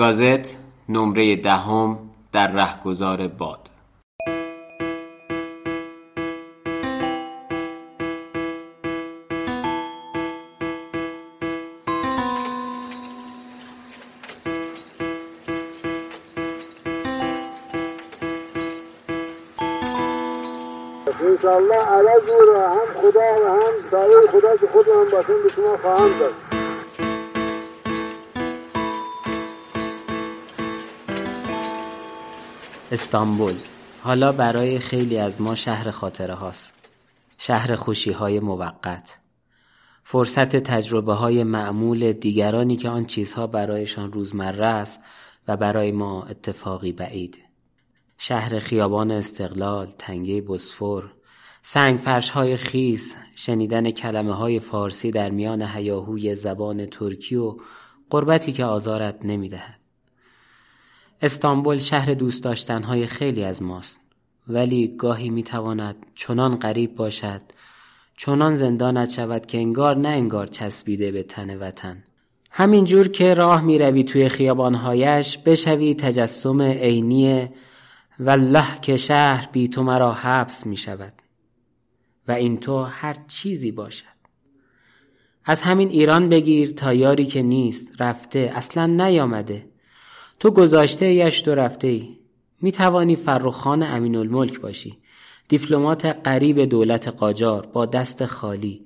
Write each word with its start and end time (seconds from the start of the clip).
گازت 0.00 0.56
نمره 0.88 1.36
دهم 1.36 1.98
در 2.32 2.52
رهگذار 2.52 3.28
باد. 3.28 3.70
انشاءالله 21.20 22.10
او 22.28 22.52
را 22.52 22.68
هم 22.68 22.76
خدا 22.94 23.20
و 23.20 23.48
هم 23.48 23.60
برای 23.92 24.28
خدا 24.28 24.56
که 24.56 24.66
خود 24.66 24.88
هم 24.88 25.10
باشن 25.12 25.42
به 25.42 25.52
شما 25.56 25.76
خواهم 25.76 26.18
داد. 26.18 26.49
استانبول. 32.92 33.54
حالا 34.02 34.32
برای 34.32 34.78
خیلی 34.78 35.18
از 35.18 35.40
ما 35.40 35.54
شهر 35.54 35.90
خاطره 35.90 36.34
هاست. 36.34 36.74
شهر 37.38 37.74
خوشی 37.74 38.12
های 38.12 38.40
موقت. 38.40 39.16
فرصت 40.04 40.56
تجربه 40.56 41.14
های 41.14 41.44
معمول 41.44 42.12
دیگرانی 42.12 42.76
که 42.76 42.88
آن 42.88 43.06
چیزها 43.06 43.46
برایشان 43.46 44.12
روزمره 44.12 44.66
است 44.66 45.00
و 45.48 45.56
برای 45.56 45.92
ما 45.92 46.22
اتفاقی 46.22 46.92
بعید. 46.92 47.38
شهر 48.18 48.58
خیابان 48.58 49.10
استقلال 49.10 49.94
تنگه 49.98 50.40
بسفور 50.40 51.12
سنگ 51.62 51.98
فرش 51.98 52.30
های 52.30 52.56
خیس 52.56 53.16
شنیدن 53.36 53.90
کلمه 53.90 54.34
های 54.34 54.60
فارسی 54.60 55.10
در 55.10 55.30
میان 55.30 55.62
هیاهوی 55.62 56.34
زبان 56.34 56.86
ترکی 56.86 57.36
و 57.36 57.56
قربتی 58.10 58.52
که 58.52 58.64
آزارت 58.64 59.18
نمی‌دهد. 59.24 59.79
استانبول 61.22 61.78
شهر 61.78 62.14
دوست 62.14 62.44
داشتنهای 62.44 63.06
خیلی 63.06 63.44
از 63.44 63.62
ماست. 63.62 64.00
ولی 64.48 64.88
گاهی 64.96 65.30
می‌تواند 65.30 65.96
چنان 66.14 66.56
غریب 66.56 66.94
باشد 66.94 67.40
چنان 68.16 68.56
زندانت 68.56 69.10
شود 69.10 69.46
که 69.46 69.58
انگار 69.58 69.96
نه 69.96 70.08
انگار 70.08 70.46
چسبیده 70.46 71.12
به 71.12 71.22
تن 71.22 71.58
وطن. 71.58 72.02
همینجور 72.50 73.08
که 73.08 73.34
راه 73.34 73.62
می‌روی 73.62 74.04
توی 74.04 74.28
خیابانهایش 74.28 75.38
بشوی 75.38 75.94
تجسم 75.94 76.62
عینی 76.62 77.48
والله 78.20 78.80
که 78.82 78.96
شهر 78.96 79.48
بی 79.52 79.68
تو 79.68 79.82
مرا 79.82 80.12
حبس 80.12 80.66
می 80.66 80.76
شود 80.76 81.12
و 82.28 82.32
این 82.32 82.60
تو 82.60 82.82
هر 82.82 83.16
چیزی 83.28 83.72
باشد. 83.72 84.04
از 85.44 85.62
همین 85.62 85.88
ایران 85.88 86.28
بگیر 86.28 86.72
تا 86.72 86.94
یاری 86.94 87.26
که 87.26 87.42
نیست 87.42 88.00
رفته 88.00 88.52
اصلا 88.54 88.86
نیامده. 88.86 89.66
تو 90.40 90.50
گذاشته 90.50 91.12
یشت 91.12 91.48
و 91.48 91.54
رفته 91.54 91.88
ای 91.88 92.08
می 92.62 92.72
توانی 92.72 93.16
فرخان 93.16 93.82
امین 93.82 94.16
الملک 94.16 94.60
باشی. 94.60 94.98
دیپلمات 95.48 96.04
قریب 96.06 96.64
دولت 96.64 97.08
قاجار 97.08 97.66
با 97.72 97.86
دست 97.86 98.24
خالی. 98.24 98.84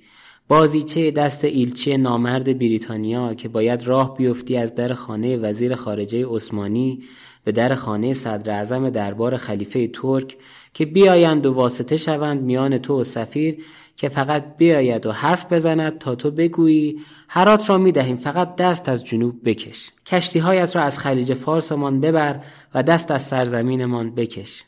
بازیچه 0.48 1.10
دست 1.10 1.44
ایلچه 1.44 1.96
نامرد 1.96 2.58
بریتانیا 2.58 3.34
که 3.34 3.48
باید 3.48 3.86
راه 3.86 4.16
بیفتی 4.16 4.56
از 4.56 4.74
در 4.74 4.92
خانه 4.92 5.36
وزیر 5.36 5.74
خارجه 5.74 6.26
عثمانی 6.26 7.02
به 7.44 7.52
در 7.52 7.74
خانه 7.74 8.14
صدر 8.14 8.52
اعظم 8.52 8.90
دربار 8.90 9.36
خلیفه 9.36 9.88
ترک 9.88 10.36
که 10.74 10.86
بیایند 10.86 11.46
و 11.46 11.52
واسطه 11.52 11.96
شوند 11.96 12.42
میان 12.42 12.78
تو 12.78 13.00
و 13.00 13.04
سفیر 13.04 13.64
که 13.96 14.08
فقط 14.08 14.56
بیاید 14.56 15.06
و 15.06 15.12
حرف 15.12 15.52
بزند 15.52 15.98
تا 15.98 16.14
تو 16.14 16.30
بگویی 16.30 17.00
هرات 17.28 17.70
را 17.70 17.78
می 17.78 17.92
دهیم 17.92 18.16
فقط 18.16 18.56
دست 18.56 18.88
از 18.88 19.04
جنوب 19.04 19.34
بکش. 19.44 19.90
کشتی 20.06 20.38
هایت 20.38 20.76
را 20.76 20.82
از 20.82 20.98
خلیج 20.98 21.34
فارسمان 21.34 22.00
ببر 22.00 22.40
و 22.74 22.82
دست 22.82 23.10
از 23.10 23.22
سرزمینمان 23.22 24.14
بکش. 24.14 24.64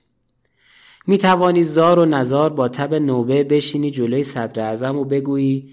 می 1.07 1.19
توانی 1.19 1.65
زار 1.65 1.99
و 1.99 2.05
نزار 2.05 2.51
با 2.51 2.69
تب 2.69 2.95
نوبه 2.95 3.45
بشینی 3.45 3.91
جلوی 3.91 4.23
صدر 4.23 4.62
اعظم 4.62 4.97
و 4.97 5.05
بگویی 5.05 5.71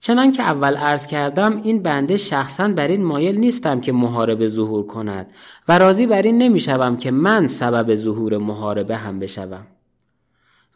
چنان 0.00 0.32
که 0.32 0.42
اول 0.42 0.76
عرض 0.76 1.06
کردم 1.06 1.62
این 1.62 1.82
بنده 1.82 2.16
شخصا 2.16 2.68
بر 2.68 2.88
این 2.88 3.04
مایل 3.04 3.38
نیستم 3.38 3.80
که 3.80 3.92
محاربه 3.92 4.48
ظهور 4.48 4.86
کند 4.86 5.32
و 5.68 5.78
راضی 5.78 6.06
بر 6.06 6.22
این 6.22 6.38
نمی‌شوم 6.38 6.96
که 6.96 7.10
من 7.10 7.46
سبب 7.46 7.94
ظهور 7.94 8.38
محاربه 8.38 8.96
هم 8.96 9.18
بشوم. 9.18 9.66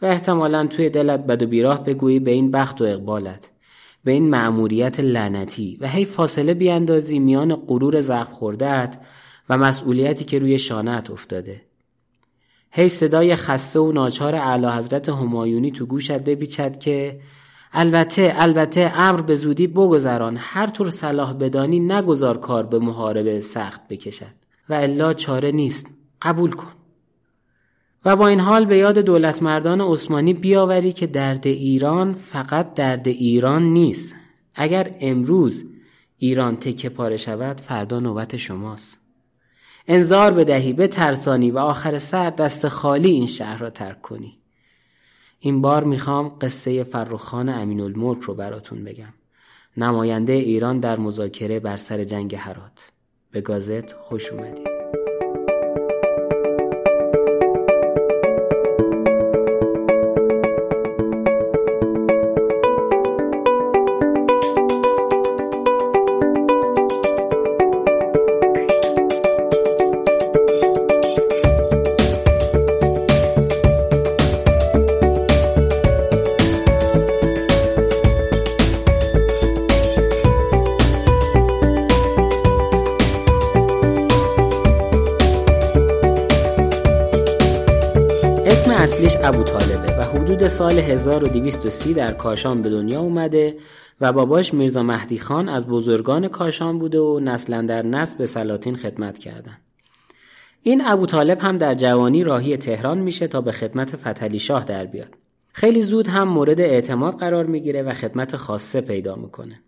و 0.03 0.07
احتمالا 0.07 0.67
توی 0.67 0.91
دلت 0.91 1.21
بد 1.27 1.43
و 1.43 1.47
بیراه 1.47 1.85
بگویی 1.85 2.19
به 2.19 2.31
این 2.31 2.51
بخت 2.51 2.81
و 2.81 2.85
اقبالت 2.85 3.51
به 4.05 4.13
این 4.13 4.31
مأموریت 4.31 5.01
لعنتی 5.01 5.79
و 5.81 5.89
هی 5.89 6.05
فاصله 6.05 6.55
بیاندازی 6.55 7.19
میان 7.19 7.55
غرور 7.55 8.01
زخم 8.01 8.33
خوردهت 8.33 9.01
و 9.49 9.59
مسئولیتی 9.59 10.25
که 10.25 10.39
روی 10.39 10.59
شانت 10.59 11.11
افتاده. 11.11 11.63
هی 12.71 12.89
صدای 12.89 13.37
خسته 13.37 13.81
و 13.81 13.93
ناچار 13.93 14.35
اعلی 14.35 14.67
حضرت 14.67 15.09
همایونی 15.09 15.71
تو 15.71 15.87
گوشت 15.87 16.13
بپیچد 16.13 16.79
که 16.79 17.21
البته 17.73 18.33
البته 18.37 18.93
امر 18.97 19.21
به 19.21 19.35
زودی 19.35 19.67
بگذران 19.67 20.37
هر 20.41 20.67
طور 20.67 20.91
صلاح 20.91 21.33
بدانی 21.33 21.81
نگذار 21.81 22.39
کار 22.39 22.67
به 22.67 22.79
محاربه 22.79 23.41
سخت 23.41 23.89
بکشد. 23.89 24.35
و 24.69 24.75
الا 24.75 25.13
چاره 25.13 25.53
نیست 25.53 25.87
قبول 26.23 26.51
کن. 26.51 26.73
و 28.05 28.17
با 28.17 28.29
این 28.29 28.41
حال 28.41 28.65
به 28.65 28.79
یاد 28.79 28.99
دولت 28.99 29.43
مردان 29.43 29.81
عثمانی 29.81 30.35
بیاوری 30.35 30.93
که 30.93 31.07
درد 31.07 31.47
ایران 31.47 32.15
فقط 32.15 32.75
درد 32.75 33.09
ایران 33.09 33.63
نیست. 33.63 34.15
اگر 34.55 34.97
امروز 35.01 35.65
ایران 36.19 36.57
تکه 36.57 36.89
پاره 36.89 37.17
شود 37.17 37.61
فردا 37.61 38.01
نوبت 38.01 38.37
شماست. 38.37 38.99
انظار 39.87 40.33
بدهی 40.33 40.73
به 40.73 40.87
ترسانی 40.87 41.51
و 41.51 41.59
آخر 41.59 41.99
سر 41.99 42.31
دست 42.31 42.69
خالی 42.69 43.11
این 43.11 43.27
شهر 43.27 43.59
را 43.59 43.71
ترک 43.71 44.03
کنی. 44.03 44.39
این 45.39 45.61
بار 45.61 45.85
می‌خوام 45.85 46.33
قصه 46.41 46.85
فرخان 46.85 47.49
امین 47.49 47.95
رو 47.95 48.35
براتون 48.35 48.85
بگم. 48.85 49.15
نماینده 49.77 50.33
ایران 50.33 50.81
در 50.81 50.99
مذاکره 50.99 51.61
بر 51.61 51.77
سر 51.77 52.05
جنگ 52.05 52.35
هرات. 52.35 52.91
به 53.31 53.41
گازت 53.41 53.93
خوش 53.93 54.33
اومدید. 54.33 54.74
1230 90.85 91.95
در 91.95 92.13
کاشان 92.13 92.63
به 92.63 92.71
دنیا 92.71 93.01
اومده 93.01 93.57
و 94.01 94.13
باباش 94.13 94.55
میرزا 94.55 94.83
مهدی 94.83 95.19
خان 95.19 95.49
از 95.49 95.67
بزرگان 95.67 96.29
کاشان 96.29 96.79
بوده 96.79 97.01
و 97.01 97.21
نسلا 97.21 97.63
در 97.63 97.83
نسل 97.83 98.19
به 98.19 98.27
سلاطین 98.27 98.77
خدمت 98.77 99.19
کردن. 99.19 99.59
این 100.63 100.83
ابو 100.87 101.07
طالب 101.07 101.39
هم 101.41 101.59
در 101.59 101.75
جوانی 101.75 102.25
راهی 102.25 102.57
تهران 102.57 102.99
میشه 102.99 103.27
تا 103.27 103.41
به 103.41 103.53
خدمت 103.53 103.97
فتلی 103.97 104.39
شاه 104.39 104.65
در 104.65 104.85
بیاد. 104.85 105.15
خیلی 105.53 105.83
زود 105.83 106.09
هم 106.09 106.29
مورد 106.29 106.61
اعتماد 106.61 107.19
قرار 107.19 107.47
می‌گیره 107.47 107.83
و 107.83 107.95
خدمت 107.95 108.37
خاصه 108.37 108.81
پیدا 108.81 109.17
می‌کنه. 109.17 109.61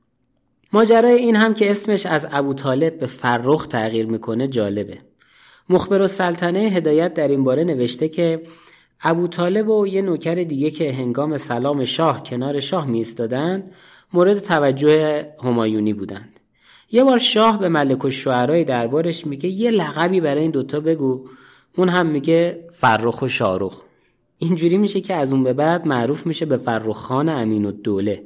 ماجرای 0.73 1.15
این 1.15 1.37
هم 1.37 1.55
که 1.55 1.71
اسمش 1.71 2.07
از 2.07 2.27
ابو 2.33 2.55
طالب 2.55 2.99
به 2.99 3.07
فرخ 3.07 3.67
تغییر 3.67 4.07
می‌کنه 4.07 4.49
جالبه. 4.49 4.99
مخبر 5.69 6.03
السلطنه 6.03 6.59
هدایت 6.59 7.15
در 7.15 7.29
این 7.29 7.45
باره 7.45 7.65
نوشته 7.65 8.09
که 8.09 8.43
ابو 9.03 9.29
طالب 9.29 9.69
و 9.69 9.87
یه 9.87 10.03
نوکر 10.03 10.35
دیگه 10.35 10.71
که 10.71 10.93
هنگام 10.93 11.37
سلام 11.37 11.85
شاه 11.85 12.23
کنار 12.23 12.61
شاه 12.61 12.87
می 12.87 13.07
مورد 14.13 14.39
توجه 14.39 15.27
همایونی 15.45 15.93
بودند. 15.93 16.41
یه 16.91 17.05
بار 17.05 17.19
شاه 17.19 17.59
به 17.59 17.69
ملک 17.69 18.05
و 18.05 18.11
شعرهای 18.11 18.65
دربارش 18.65 19.27
میگه 19.27 19.49
یه 19.49 19.71
لقبی 19.71 20.21
برای 20.21 20.43
این 20.43 20.51
دوتا 20.51 20.81
بگو. 20.81 21.29
اون 21.77 21.89
هم 21.89 22.07
میگه 22.07 22.69
فرخ 22.73 23.23
و 23.23 23.29
شارخ. 23.29 23.83
اینجوری 24.39 24.79
میشه 24.79 25.01
که 25.01 25.15
از 25.15 25.33
اون 25.33 25.45
به 25.45 25.53
بعد 25.53 25.87
معروف 25.87 26.27
میشه 26.27 26.47
به 26.47 26.57
فرخ 26.57 26.97
خان 26.97 27.29
امین 27.29 27.67
الدوله 27.67 28.23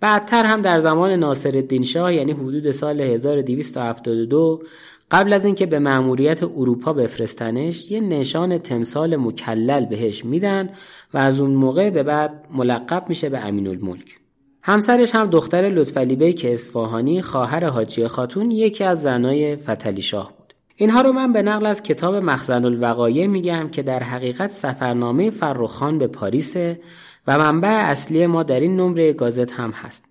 بعدتر 0.00 0.44
هم 0.44 0.62
در 0.62 0.78
زمان 0.78 1.10
ناصر 1.10 1.56
الدین 1.56 1.82
شاه 1.82 2.14
یعنی 2.14 2.32
حدود 2.32 2.70
سال 2.70 3.00
1272 3.00 4.62
قبل 5.10 5.32
از 5.32 5.44
اینکه 5.44 5.66
به 5.66 5.78
مأموریت 5.78 6.42
اروپا 6.42 6.92
بفرستنش 6.92 7.90
یه 7.90 8.00
نشان 8.00 8.58
تمثال 8.58 9.16
مکلل 9.16 9.84
بهش 9.84 10.24
میدن 10.24 10.70
و 11.14 11.18
از 11.18 11.40
اون 11.40 11.50
موقع 11.50 11.90
به 11.90 12.02
بعد 12.02 12.44
ملقب 12.54 13.04
میشه 13.08 13.28
به 13.28 13.38
امین 13.38 13.66
الملک 13.66 14.18
همسرش 14.62 15.14
هم 15.14 15.26
دختر 15.26 15.62
لطفعلی 15.62 16.16
بیک 16.16 16.46
اصفهانی 16.48 17.22
خواهر 17.22 17.64
حاجی 17.64 18.08
خاتون 18.08 18.50
یکی 18.50 18.84
از 18.84 19.02
زنای 19.02 19.56
فتلی 19.56 20.02
شاه 20.02 20.32
بود. 20.38 20.54
اینها 20.76 21.00
رو 21.00 21.12
من 21.12 21.32
به 21.32 21.42
نقل 21.42 21.66
از 21.66 21.82
کتاب 21.82 22.14
مخزن 22.14 22.64
الوقایع 22.64 23.26
میگم 23.26 23.68
که 23.68 23.82
در 23.82 24.02
حقیقت 24.02 24.50
سفرنامه 24.50 25.30
فرخان 25.30 25.98
به 25.98 26.06
پاریسه 26.06 26.80
و 27.26 27.38
منبع 27.38 27.68
اصلی 27.68 28.26
ما 28.26 28.42
در 28.42 28.60
این 28.60 28.76
نمره 28.76 29.12
گازت 29.12 29.52
هم 29.52 29.70
هست. 29.70 30.04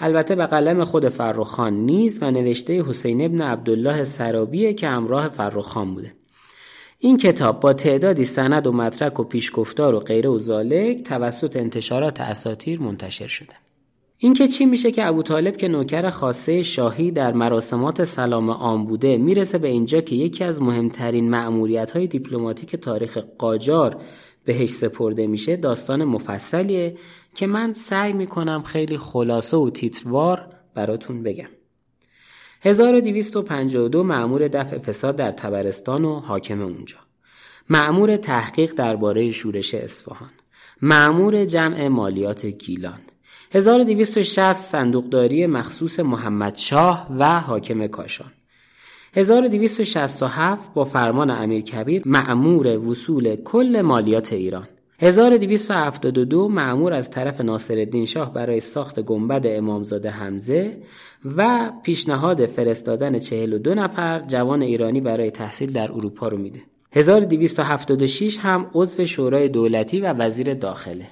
البته 0.00 0.34
به 0.34 0.46
قلم 0.46 0.84
خود 0.84 1.08
فرخان 1.08 1.74
نیز 1.74 2.18
و 2.22 2.30
نوشته 2.30 2.82
حسین 2.82 3.24
ابن 3.24 3.40
عبدالله 3.40 4.04
سرابیه 4.04 4.72
که 4.72 4.88
همراه 4.88 5.28
فرخان 5.28 5.94
بوده. 5.94 6.12
این 6.98 7.16
کتاب 7.16 7.60
با 7.60 7.72
تعدادی 7.72 8.24
سند 8.24 8.66
و 8.66 8.72
مدرک 8.72 9.20
و 9.20 9.24
پیشگفتار 9.24 9.94
و 9.94 9.98
غیره 9.98 10.30
و 10.30 10.38
زالک 10.38 11.02
توسط 11.02 11.56
انتشارات 11.56 12.20
اساتیر 12.20 12.80
منتشر 12.80 13.26
شده. 13.26 13.54
این 14.18 14.34
که 14.34 14.46
چی 14.46 14.66
میشه 14.66 14.90
که 14.90 15.06
ابو 15.06 15.22
طالب 15.22 15.56
که 15.56 15.68
نوکر 15.68 16.10
خاصه 16.10 16.62
شاهی 16.62 17.10
در 17.10 17.32
مراسمات 17.32 18.04
سلام 18.04 18.50
عام 18.50 18.86
بوده 18.86 19.16
می‌رسه 19.16 19.58
به 19.58 19.68
اینجا 19.68 20.00
که 20.00 20.14
یکی 20.14 20.44
از 20.44 20.62
مهمترین 20.62 21.30
معمولیت 21.30 21.90
های 21.90 22.06
دیپلماتیک 22.06 22.76
تاریخ 22.76 23.18
قاجار 23.38 23.96
بهش 24.48 24.70
سپرده 24.70 25.26
میشه 25.26 25.56
داستان 25.56 26.04
مفصلیه 26.04 26.96
که 27.34 27.46
من 27.46 27.72
سعی 27.72 28.12
می‌کنم 28.12 28.62
خیلی 28.62 28.98
خلاصه 28.98 29.56
و 29.56 29.70
تیتروار 29.70 30.46
براتون 30.74 31.22
بگم. 31.22 31.48
1252 32.60 34.02
معمور 34.02 34.48
دفع 34.48 34.78
فساد 34.78 35.16
در 35.16 35.32
تبرستان 35.32 36.04
و 36.04 36.20
حاکم 36.20 36.60
اونجا. 36.60 36.96
معمور 37.68 38.16
تحقیق 38.16 38.72
درباره 38.72 39.30
شورش 39.30 39.74
اصفهان. 39.74 40.30
معمور 40.82 41.44
جمع 41.44 41.88
مالیات 41.88 42.46
گیلان. 42.46 43.00
1260 43.52 44.52
صندوقداری 44.52 45.46
مخصوص 45.46 46.00
محمد 46.00 46.56
شاه 46.56 47.06
و 47.18 47.40
حاکم 47.40 47.86
کاشان. 47.86 48.32
1267 49.14 50.74
با 50.74 50.84
فرمان 50.84 51.30
امیر 51.30 51.62
کبیر 51.62 52.02
معمور 52.06 52.78
وصول 52.78 53.36
کل 53.36 53.80
مالیات 53.80 54.32
ایران. 54.32 54.68
1272 55.00 56.48
معمور 56.48 56.92
از 56.92 57.10
طرف 57.10 57.40
ناصرالدین 57.40 58.06
شاه 58.06 58.32
برای 58.32 58.60
ساخت 58.60 59.00
گنبد 59.00 59.46
امامزاده 59.46 60.10
حمزه 60.10 60.76
و 61.36 61.72
پیشنهاد 61.82 62.46
فرستادن 62.46 63.18
42 63.18 63.74
نفر 63.74 64.20
جوان 64.20 64.62
ایرانی 64.62 65.00
برای 65.00 65.30
تحصیل 65.30 65.72
در 65.72 65.92
اروپا 65.92 66.28
رو 66.28 66.38
میده. 66.38 66.60
1276 66.92 68.38
هم 68.38 68.70
عضو 68.74 69.04
شورای 69.04 69.48
دولتی 69.48 70.00
و 70.00 70.12
وزیر 70.12 70.54
داخله. 70.54 71.06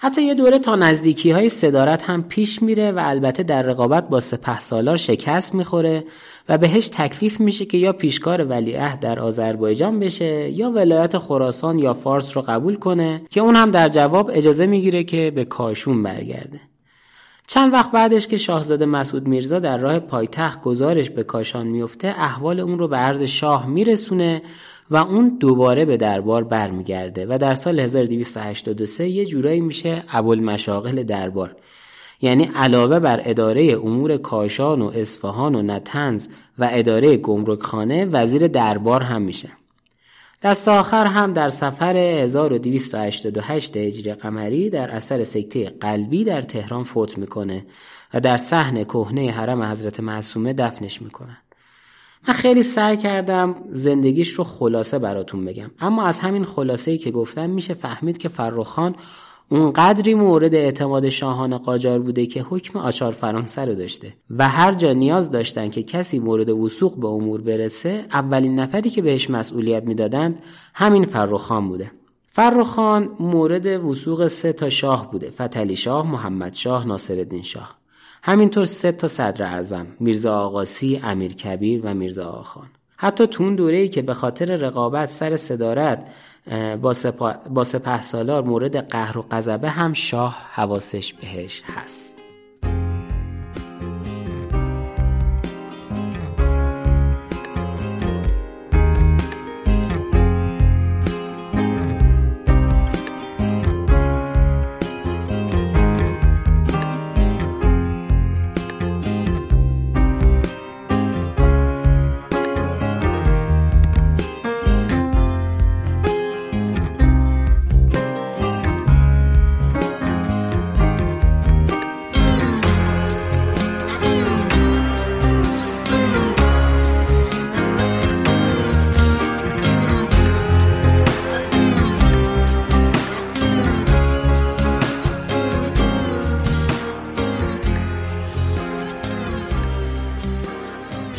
حتی 0.00 0.22
یه 0.22 0.34
دوره 0.34 0.58
تا 0.58 0.76
نزدیکی 0.76 1.30
های 1.30 1.48
صدارت 1.48 2.02
هم 2.02 2.22
پیش 2.22 2.62
میره 2.62 2.92
و 2.92 3.00
البته 3.02 3.42
در 3.42 3.62
رقابت 3.62 4.08
با 4.08 4.20
سپه 4.20 4.60
سالار 4.60 4.96
شکست 4.96 5.54
می‌خوره 5.54 6.04
و 6.48 6.58
بهش 6.58 6.88
تکلیف 6.88 7.40
میشه 7.40 7.64
که 7.64 7.78
یا 7.78 7.92
پیشکار 7.92 8.44
ولیعهد 8.44 9.00
در 9.00 9.20
آذربایجان 9.20 10.00
بشه 10.00 10.50
یا 10.50 10.70
ولایت 10.70 11.18
خراسان 11.18 11.78
یا 11.78 11.94
فارس 11.94 12.36
رو 12.36 12.42
قبول 12.42 12.76
کنه 12.76 13.22
که 13.30 13.40
اون 13.40 13.56
هم 13.56 13.70
در 13.70 13.88
جواب 13.88 14.30
اجازه 14.34 14.66
می‌گیره 14.66 15.04
که 15.04 15.32
به 15.34 15.44
کاشون 15.44 16.02
برگرده. 16.02 16.60
چند 17.46 17.72
وقت 17.72 17.90
بعدش 17.90 18.26
که 18.26 18.36
شاهزاده 18.36 18.86
مسعود 18.86 19.28
میرزا 19.28 19.58
در 19.58 19.78
راه 19.78 19.98
پایتخت 19.98 20.62
گزارش 20.62 21.10
به 21.10 21.22
کاشان 21.22 21.66
میفته 21.66 22.08
احوال 22.08 22.60
اون 22.60 22.78
رو 22.78 22.88
به 22.88 22.96
عرض 22.96 23.22
شاه 23.22 23.66
میرسونه 23.66 24.42
و 24.90 24.96
اون 24.96 25.36
دوباره 25.40 25.84
به 25.84 25.96
دربار 25.96 26.44
برمیگرده 26.44 27.26
و 27.28 27.38
در 27.38 27.54
سال 27.54 27.80
1283 27.80 29.08
یه 29.08 29.26
جورایی 29.26 29.60
میشه 29.60 30.04
ابوالمشاغل 30.12 31.02
دربار. 31.02 31.56
یعنی 32.22 32.50
علاوه 32.54 32.98
بر 32.98 33.20
اداره 33.24 33.78
امور 33.84 34.16
کاشان 34.16 34.82
و 34.82 34.90
اصفهان 34.94 35.54
و 35.54 35.62
نتنز 35.62 36.28
و 36.58 36.68
اداره 36.72 37.16
گمرکخانه 37.16 38.04
وزیر 38.04 38.46
دربار 38.46 39.02
هم 39.02 39.22
میشه. 39.22 39.48
دست 40.42 40.68
آخر 40.68 41.06
هم 41.06 41.32
در 41.32 41.48
سفر 41.48 41.96
1288 41.96 43.76
هجری 43.76 44.14
قمری 44.14 44.70
در 44.70 44.90
اثر 44.90 45.24
سکته 45.24 45.64
قلبی 45.80 46.24
در 46.24 46.42
تهران 46.42 46.82
فوت 46.82 47.18
می‌کنه 47.18 47.64
و 48.14 48.20
در 48.20 48.36
صحن 48.36 48.84
کهنه 48.84 49.30
حرم 49.30 49.62
حضرت 49.62 50.00
معصومه 50.00 50.52
دفنش 50.52 51.02
می‌کنن 51.02 51.36
من 52.28 52.34
خیلی 52.34 52.62
سعی 52.62 52.96
کردم 52.96 53.54
زندگیش 53.72 54.30
رو 54.30 54.44
خلاصه 54.44 54.98
براتون 54.98 55.44
بگم. 55.44 55.70
اما 55.80 56.04
از 56.04 56.18
همین 56.18 56.44
خلاصه 56.44 56.90
ای 56.90 56.98
که 56.98 57.10
گفتم 57.10 57.50
میشه 57.50 57.74
فهمید 57.74 58.18
که 58.18 58.28
فرخان 58.28 58.94
اونقدری 59.50 60.14
مورد 60.14 60.54
اعتماد 60.54 61.08
شاهان 61.08 61.58
قاجار 61.58 61.98
بوده 61.98 62.26
که 62.26 62.42
حکم 62.42 62.78
آچار 62.78 63.12
فرانسه 63.12 63.64
رو 63.64 63.74
داشته. 63.74 64.14
و 64.30 64.48
هر 64.48 64.74
جا 64.74 64.92
نیاز 64.92 65.30
داشتن 65.30 65.70
که 65.70 65.82
کسی 65.82 66.18
مورد 66.18 66.50
وسوق 66.50 66.98
به 67.00 67.08
امور 67.08 67.40
برسه 67.40 68.04
اولین 68.12 68.60
نفری 68.60 68.90
که 68.90 69.02
بهش 69.02 69.30
مسئولیت 69.30 69.84
می‌دادند 69.84 70.42
همین 70.74 71.04
فرخان 71.04 71.68
بوده. 71.68 71.90
فرخان 72.28 73.08
مورد 73.20 73.66
وسوق 73.66 74.26
سه 74.28 74.52
تا 74.52 74.68
شاه 74.68 75.10
بوده 75.10 75.30
فتلی 75.30 75.76
شاه، 75.76 76.10
محمد 76.10 76.54
شاه، 76.54 76.86
ناصرالدین 76.86 77.42
شاه. 77.42 77.78
همینطور 78.22 78.64
سه 78.64 78.92
تا 78.92 79.08
صدر 79.08 79.44
اعظم 79.44 79.86
میرزا 80.00 80.38
آقاسی، 80.38 81.00
امیر 81.04 81.34
کبیر 81.34 81.80
و 81.84 81.94
میرزا 81.94 82.30
آخان 82.30 82.66
حتی 82.96 83.26
تو 83.26 83.44
اون 83.44 83.54
دوره‌ای 83.54 83.88
که 83.88 84.02
به 84.02 84.14
خاطر 84.14 84.56
رقابت 84.56 85.08
سر 85.08 85.36
صدارت 85.36 86.06
با. 86.82 86.94
با 87.50 87.64
سپه 87.64 88.22
مورد 88.40 88.76
قهر 88.90 89.18
و 89.18 89.22
قذبه 89.30 89.70
هم 89.70 89.92
شاه 89.92 90.48
حواسش 90.52 91.12
بهش 91.12 91.62
هست 91.76 92.07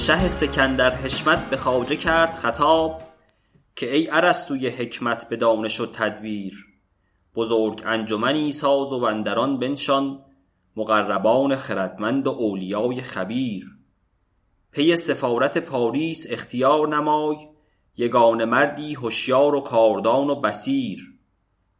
شه 0.09 0.29
سکندر 0.29 0.95
حشمت 0.95 1.49
به 1.49 1.57
خواجه 1.57 1.95
کرد 1.95 2.31
خطاب 2.31 3.01
که 3.75 3.95
ای 3.95 4.09
ارسطوی 4.11 4.69
حکمت 4.69 5.29
به 5.29 5.35
دانش 5.35 5.79
و 5.79 5.85
تدبیر 5.85 6.65
بزرگ 7.35 7.81
انجمنی 7.85 8.51
ساز 8.51 8.91
و 8.91 9.03
اندران 9.03 9.59
بنشان 9.59 10.25
مقربان 10.75 11.55
خردمند 11.55 12.27
و 12.27 12.29
اولیای 12.29 13.01
خبیر. 13.01 13.65
پی 14.71 14.95
سفارت 14.95 15.57
پاریس 15.57 16.27
اختیار 16.29 16.87
نمای 16.87 17.37
یگانه 17.97 18.45
مردی 18.45 18.93
هوشیار 18.93 19.55
و 19.55 19.61
کاردان 19.61 20.29
و 20.29 20.35
بصیر. 20.35 21.13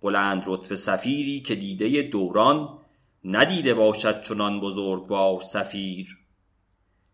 بلند 0.01 0.43
رتبه 0.47 0.75
سفیری 0.75 1.41
که 1.41 1.55
دیده 1.55 2.01
دوران 2.01 2.69
ندیده 3.23 3.73
باشد 3.73 4.21
چنان 4.21 4.59
بزرگوار 4.59 5.41
سفیر. 5.41 6.18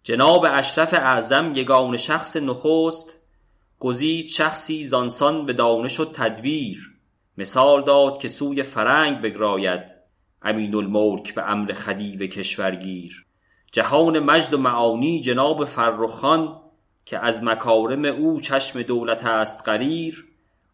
جناب 0.07 0.45
اشرف 0.49 0.93
اعظم 0.93 1.51
یگانه 1.55 1.97
شخص 1.97 2.37
نخست 2.37 3.17
گزید 3.79 4.25
شخصی 4.25 4.83
زانسان 4.83 5.45
به 5.45 5.53
دانش 5.53 5.99
و 5.99 6.05
تدبیر 6.05 6.91
مثال 7.37 7.83
داد 7.83 8.17
که 8.17 8.27
سوی 8.27 8.63
فرنگ 8.63 9.21
بگراید 9.21 9.95
امین 10.41 10.75
الملک 10.75 11.35
به 11.35 11.49
امر 11.51 11.73
خدیو 11.73 12.27
کشورگیر. 12.27 13.25
جهان 13.71 14.19
مجد 14.19 14.53
و 14.53 14.57
معانی 14.57 15.21
جناب 15.21 15.65
فرخان 15.65 16.61
که 17.05 17.19
از 17.19 17.43
مکارم 17.43 18.05
او 18.05 18.41
چشم 18.41 18.81
دولت 18.81 19.25
است 19.25 19.65
قریر 19.65 20.27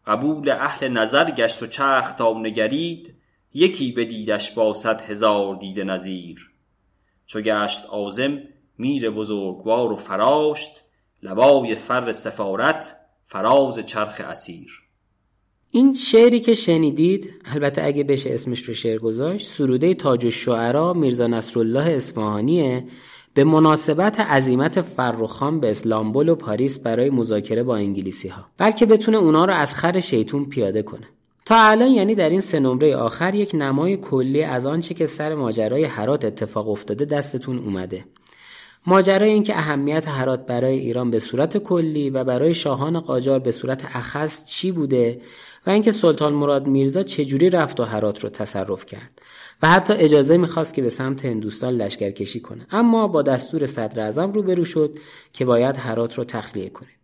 قبول 0.06 0.50
اهل 0.50 0.88
نظر 0.88 1.30
گشت 1.30 1.62
و 1.62 1.66
چرخ 1.66 2.14
تا 2.14 2.32
نگرید 2.38 3.14
یکی 3.54 3.92
بدیدش 3.92 4.50
با 4.50 4.74
صد 4.74 5.00
هزار 5.00 5.56
دیده 5.56 5.84
نظیر. 5.84 6.50
چو 7.26 7.40
گشت 7.40 7.86
عازم 7.86 8.42
میر 8.78 9.10
بزرگوار 9.10 9.92
و 9.92 9.96
فراشت 9.96 10.82
لوای 11.22 11.74
فر 11.74 12.12
سفارت 12.12 12.96
فراز 13.24 13.78
چرخ 13.78 14.20
اسیر. 14.24 14.82
این 15.70 15.94
شعری 15.94 16.40
که 16.40 16.54
شنیدید 16.54 17.30
البته 17.44 17.84
اگه 17.84 18.04
بشه 18.04 18.30
اسمش 18.30 18.62
رو 18.62 18.74
شعر 18.74 18.98
گذاشت 18.98 19.48
سروده 19.48 19.94
تاج 19.94 20.24
الشعرا 20.24 20.92
میرزا 20.92 21.26
نصرالله 21.26 21.90
اصفهانیه 21.90 22.84
به 23.34 23.44
مناسبت 23.44 24.20
عزیمت 24.20 24.80
فرخان 24.80 25.60
به 25.60 25.70
اسلامبول 25.70 26.28
و 26.28 26.34
پاریس 26.34 26.78
برای 26.78 27.10
مذاکره 27.10 27.62
با 27.62 27.76
انگلیسی 27.76 28.28
ها 28.28 28.46
بلکه 28.58 28.86
بتونه 28.86 29.18
اونا 29.18 29.44
رو 29.44 29.54
از 29.54 29.74
خر 29.74 30.00
شیطون 30.00 30.44
پیاده 30.44 30.82
کنه. 30.82 31.08
تا 31.44 31.56
الان 31.58 31.88
یعنی 31.88 32.14
در 32.14 32.30
این 32.30 32.40
سه 32.40 32.60
نمره 32.60 32.96
آخر 32.96 33.34
یک 33.34 33.50
نمای 33.54 33.96
کلی 33.96 34.42
از 34.42 34.66
آنچه 34.66 34.94
که 34.94 35.06
سر 35.06 35.34
ماجرای 35.34 35.84
حرات 35.84 36.24
اتفاق 36.24 36.68
افتاده 36.68 37.04
دستتون 37.04 37.58
اومده. 37.58 38.04
ماجرای 38.86 39.30
اینکه 39.30 39.58
اهمیت 39.58 40.08
هرات 40.08 40.46
برای 40.46 40.78
ایران 40.78 41.10
به 41.10 41.18
صورت 41.18 41.58
کلی 41.58 42.10
و 42.10 42.24
برای 42.24 42.54
شاهان 42.54 43.00
قاجار 43.00 43.38
به 43.38 43.52
صورت 43.52 43.84
اخص 43.94 44.44
چی 44.44 44.72
بوده 44.72 45.20
و 45.66 45.70
اینکه 45.70 45.90
سلطان 45.90 46.32
مراد 46.32 46.66
میرزا 46.66 47.02
چجوری 47.02 47.50
رفت 47.50 47.80
و 47.80 47.84
هرات 47.84 48.20
رو 48.20 48.28
تصرف 48.28 48.86
کرد 48.86 49.22
و 49.62 49.68
حتی 49.68 49.92
اجازه 49.92 50.36
می‌خواست 50.36 50.74
که 50.74 50.82
به 50.82 50.90
سمت 50.90 51.24
هندوستان 51.24 51.72
لشکرکشی 51.72 52.40
کنه. 52.40 52.66
اما 52.70 53.08
با 53.08 53.22
دستور 53.22 53.66
صدر 53.66 54.00
اعظم 54.00 54.32
روبرو 54.32 54.64
شد 54.64 54.98
که 55.32 55.44
باید 55.44 55.76
هرات 55.76 56.18
رو 56.18 56.24
تخلیه 56.24 56.68
کنید 56.68 57.02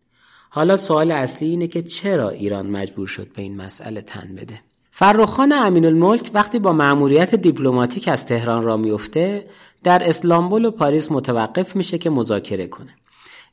حالا 0.51 0.77
سوال 0.77 1.13
اصلی 1.13 1.49
اینه 1.49 1.67
که 1.67 1.83
چرا 1.83 2.29
ایران 2.31 2.67
مجبور 2.67 3.07
شد 3.07 3.29
به 3.37 3.43
این 3.43 3.57
مسئله 3.57 4.01
تن 4.01 4.35
بده؟ 4.35 4.61
فرخان 4.91 5.53
امین 5.53 5.85
الملک 5.85 6.31
وقتی 6.35 6.59
با 6.59 6.73
مأموریت 6.73 7.35
دیپلماتیک 7.35 8.09
از 8.09 8.27
تهران 8.27 8.63
را 8.63 8.77
میفته 8.77 9.45
در 9.85 10.09
اسلامبول 10.09 10.65
و 10.65 10.71
پاریس 10.71 11.13
متوقف 11.13 11.77
میشه 11.77 11.99
که 11.99 12.11
مذاکره 12.11 12.67
کنه. 12.67 12.95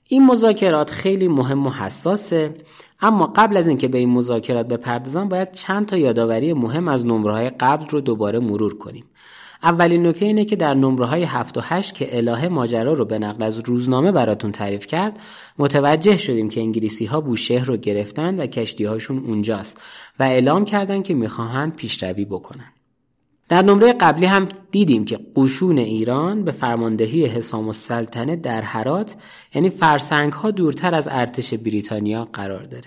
این 0.08 0.25
مذاکرات 0.25 0.89
خیلی 0.89 1.27
مهم 1.27 1.67
و 1.67 1.70
حساسه 1.70 2.53
اما 3.01 3.34
قبل 3.36 3.58
از 3.58 3.67
اینکه 3.67 3.88
به 3.88 3.98
این 3.98 4.10
مذاکرات 4.10 4.67
بپردازم 4.67 5.29
باید 5.29 5.51
چند 5.51 5.86
تا 5.86 5.98
یادآوری 5.98 6.53
مهم 6.53 6.88
از 6.88 7.05
نمره 7.05 7.50
قبل 7.50 7.88
رو 7.88 8.01
دوباره 8.01 8.39
مرور 8.39 8.77
کنیم. 8.77 9.05
اولین 9.63 10.08
نکته 10.08 10.25
اینه 10.25 10.46
که 10.46 10.55
در 10.55 10.74
نمره 10.74 11.05
های 11.05 11.24
7 11.24 11.58
و 11.58 11.62
8 11.63 11.94
که 11.94 12.17
الهه 12.17 12.48
ماجرا 12.48 12.94
رو 12.94 13.05
به 13.05 13.20
نقل 13.20 13.44
از 13.44 13.60
روزنامه 13.60 14.12
براتون 14.12 14.51
تعریف 14.51 14.88
کرد 14.88 15.20
متوجه 15.58 16.17
شدیم 16.17 16.50
که 16.50 16.62
انگلیسی 16.62 17.05
ها 17.05 17.22
بوشهر 17.22 17.65
رو 17.65 17.77
گرفتن 17.77 18.39
و 18.39 18.46
کشتی 18.46 18.84
هاشون 18.84 19.17
اونجاست 19.17 19.77
و 20.20 20.24
اعلام 20.24 20.65
کردن 20.65 21.01
که 21.01 21.13
می‌خواهند 21.13 21.75
پیشروی 21.75 22.25
بکنن. 22.25 22.75
در 23.49 23.61
نمره 23.61 23.93
قبلی 23.93 24.25
هم 24.25 24.47
دیدیم 24.71 25.05
که 25.05 25.19
قشون 25.35 25.77
ایران 25.77 26.43
به 26.43 26.51
فرماندهی 26.51 27.25
حسام 27.25 27.67
السلطنه 27.67 28.35
در 28.35 28.61
حرات 28.61 29.15
یعنی 29.55 29.69
فرسنگ 29.69 30.33
ها 30.33 30.51
دورتر 30.51 30.95
از 30.95 31.07
ارتش 31.11 31.53
بریتانیا 31.53 32.27
قرار 32.33 32.63
داره. 32.63 32.85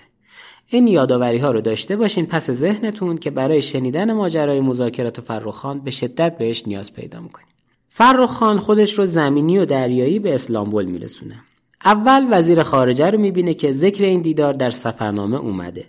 این 0.67 0.87
یادآوری 0.87 1.37
ها 1.37 1.51
رو 1.51 1.61
داشته 1.61 1.95
باشین 1.95 2.25
پس 2.25 2.51
ذهنتون 2.51 3.17
که 3.17 3.29
برای 3.31 3.61
شنیدن 3.61 4.13
ماجرای 4.13 4.61
مذاکرات 4.61 5.21
فرخان 5.21 5.79
به 5.79 5.91
شدت 5.91 6.37
بهش 6.37 6.63
نیاز 6.67 6.93
پیدا 6.93 7.19
می‌کنید 7.19 7.47
فرخان 7.89 8.57
خودش 8.57 8.93
رو 8.93 9.05
زمینی 9.05 9.57
و 9.57 9.65
دریایی 9.65 10.19
به 10.19 10.35
اسلامبول 10.35 10.85
میرسونه. 10.85 11.35
اول 11.85 12.27
وزیر 12.31 12.63
خارجه 12.63 13.09
رو 13.09 13.19
می‌بینه 13.19 13.53
که 13.53 13.71
ذکر 13.71 14.03
این 14.03 14.21
دیدار 14.21 14.53
در 14.53 14.69
سفرنامه 14.69 15.37
اومده. 15.37 15.85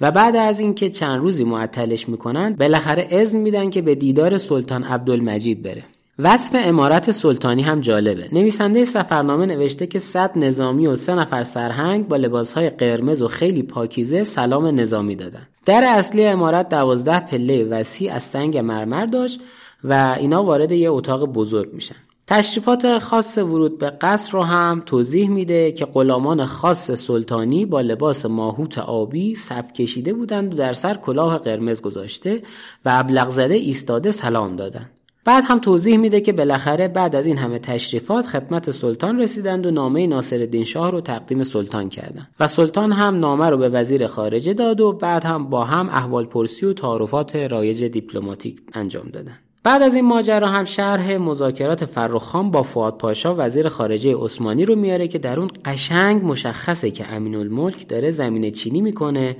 و 0.00 0.10
بعد 0.10 0.36
از 0.36 0.60
اینکه 0.60 0.88
چند 0.88 1.20
روزی 1.20 1.44
معطلش 1.44 2.08
می‌کنن 2.08 2.54
بالاخره 2.54 3.08
اذن 3.10 3.38
میدن 3.38 3.70
که 3.70 3.82
به 3.82 3.94
دیدار 3.94 4.38
سلطان 4.38 4.84
عبدالمجید 4.84 5.62
بره. 5.62 5.84
وصف 6.18 6.56
امارت 6.64 7.10
سلطانی 7.10 7.62
هم 7.62 7.80
جالبه. 7.80 8.28
نویسنده 8.32 8.84
سفرنامه 8.84 9.46
نوشته 9.46 9.86
که 9.86 9.98
صد 9.98 10.38
نظامی 10.38 10.86
و 10.86 10.96
سه 10.96 11.14
نفر 11.14 11.42
سرهنگ 11.42 12.08
با 12.08 12.16
لباسهای 12.16 12.70
قرمز 12.70 13.22
و 13.22 13.28
خیلی 13.28 13.62
پاکیزه 13.62 14.24
سلام 14.24 14.66
نظامی 14.80 15.16
دادن. 15.16 15.46
در 15.66 15.88
اصلی 15.92 16.24
امارت 16.24 16.68
دوازده 16.68 17.20
پله 17.20 17.64
وسیع 17.64 18.12
از 18.12 18.22
سنگ 18.22 18.58
مرمر 18.58 19.06
داشت 19.06 19.40
و 19.84 20.14
اینا 20.18 20.44
وارد 20.44 20.72
یه 20.72 20.90
اتاق 20.90 21.24
بزرگ 21.24 21.72
میشن. 21.72 22.07
تشریفات 22.28 22.98
خاص 22.98 23.38
ورود 23.38 23.78
به 23.78 23.90
قصر 23.90 24.32
رو 24.32 24.42
هم 24.42 24.82
توضیح 24.86 25.30
میده 25.30 25.72
که 25.72 25.84
غلامان 25.84 26.44
خاص 26.44 26.90
سلطانی 26.90 27.66
با 27.66 27.80
لباس 27.80 28.26
ماهوت 28.26 28.78
آبی 28.78 29.34
صف 29.34 29.72
کشیده 29.72 30.12
بودند 30.12 30.54
و 30.54 30.56
در 30.56 30.72
سر 30.72 30.94
کلاه 30.94 31.38
قرمز 31.38 31.80
گذاشته 31.80 32.42
و 32.84 32.90
ابلغ 32.92 33.28
زده 33.28 33.54
ایستاده 33.54 34.10
سلام 34.10 34.56
دادند. 34.56 34.90
بعد 35.24 35.44
هم 35.46 35.58
توضیح 35.58 35.96
میده 35.96 36.20
که 36.20 36.32
بالاخره 36.32 36.88
بعد 36.88 37.16
از 37.16 37.26
این 37.26 37.38
همه 37.38 37.58
تشریفات 37.58 38.26
خدمت 38.26 38.70
سلطان 38.70 39.20
رسیدند 39.20 39.66
و 39.66 39.70
نامه 39.70 40.06
ناصر 40.06 40.62
شاه 40.62 40.90
رو 40.90 41.00
تقدیم 41.00 41.44
سلطان 41.44 41.88
کردند 41.88 42.28
و 42.40 42.46
سلطان 42.46 42.92
هم 42.92 43.18
نامه 43.18 43.50
رو 43.50 43.56
به 43.56 43.68
وزیر 43.68 44.06
خارجه 44.06 44.54
داد 44.54 44.80
و 44.80 44.92
بعد 44.92 45.24
هم 45.24 45.50
با 45.50 45.64
هم 45.64 45.88
احوال 45.88 46.26
پرسی 46.26 46.66
و 46.66 46.72
تعارفات 46.72 47.36
رایج 47.36 47.84
دیپلماتیک 47.84 48.60
انجام 48.72 49.08
دادند. 49.08 49.47
بعد 49.68 49.82
از 49.82 49.94
این 49.94 50.04
ماجرا 50.04 50.48
هم 50.48 50.64
شرح 50.64 51.16
مذاکرات 51.16 51.84
فرخان 51.84 52.50
با 52.50 52.62
فواد 52.62 52.98
پاشا 52.98 53.34
وزیر 53.38 53.68
خارجه 53.68 54.16
عثمانی 54.16 54.64
رو 54.64 54.74
میاره 54.74 55.08
که 55.08 55.18
در 55.18 55.40
اون 55.40 55.50
قشنگ 55.64 56.24
مشخصه 56.24 56.90
که 56.90 57.12
امین 57.12 57.34
الملک 57.34 57.88
داره 57.88 58.10
زمین 58.10 58.50
چینی 58.50 58.80
می‌کنه. 58.80 59.36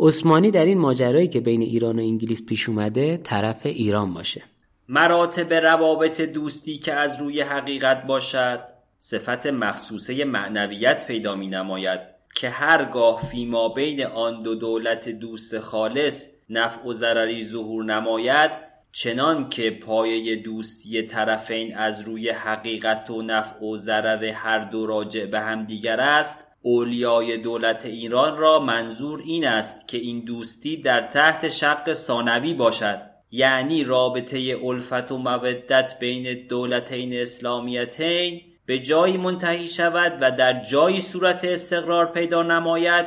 عثمانی 0.00 0.50
در 0.50 0.64
این 0.64 0.78
ماجرایی 0.78 1.28
که 1.28 1.40
بین 1.40 1.62
ایران 1.62 1.98
و 1.98 2.02
انگلیس 2.02 2.46
پیش 2.46 2.68
اومده 2.68 3.16
طرف 3.16 3.66
ایران 3.66 4.14
باشه. 4.14 4.42
مراتب 4.88 5.52
روابط 5.52 6.20
دوستی 6.20 6.78
که 6.78 6.92
از 6.92 7.22
روی 7.22 7.40
حقیقت 7.40 8.06
باشد 8.06 8.60
صفت 8.98 9.46
مخصوصه 9.46 10.24
معنویت 10.24 11.06
پیدا 11.06 11.34
می 11.34 11.48
نماید 11.48 12.00
که 12.34 12.50
هرگاه 12.50 13.22
فیما 13.30 13.68
بین 13.68 14.06
آن 14.06 14.42
دو 14.42 14.54
دولت 14.54 15.08
دوست 15.08 15.58
خالص 15.58 16.28
نفع 16.50 16.88
و 16.88 16.92
ضرری 16.92 17.44
ظهور 17.44 17.84
نماید 17.84 18.71
چنان 18.92 19.48
که 19.48 19.70
پایه 19.70 20.36
دوستی 20.36 21.02
طرفین 21.02 21.76
از 21.76 22.04
روی 22.04 22.30
حقیقت 22.30 23.10
و 23.10 23.22
نفع 23.22 23.64
و 23.64 23.76
ضرر 23.76 24.24
هر 24.24 24.58
دو 24.58 24.86
راجع 24.86 25.26
به 25.26 25.40
هم 25.40 25.62
دیگر 25.62 26.00
است 26.00 26.52
اولیای 26.62 27.36
دولت 27.36 27.86
ایران 27.86 28.38
را 28.38 28.58
منظور 28.58 29.22
این 29.24 29.46
است 29.46 29.88
که 29.88 29.98
این 29.98 30.24
دوستی 30.24 30.76
در 30.76 31.06
تحت 31.06 31.48
شق 31.48 31.92
ثانوی 31.92 32.54
باشد. 32.54 33.02
یعنی 33.30 33.84
رابطه 33.84 34.60
الفت 34.64 35.12
و 35.12 35.18
مودت 35.18 35.98
بین 36.00 36.46
دولتین 36.48 37.20
اسلامیتین 37.20 38.40
به 38.66 38.78
جایی 38.78 39.16
منتهی 39.16 39.68
شود 39.68 40.18
و 40.20 40.30
در 40.30 40.62
جایی 40.62 41.00
صورت 41.00 41.44
استقرار 41.44 42.12
پیدا 42.12 42.42
نماید 42.42 43.06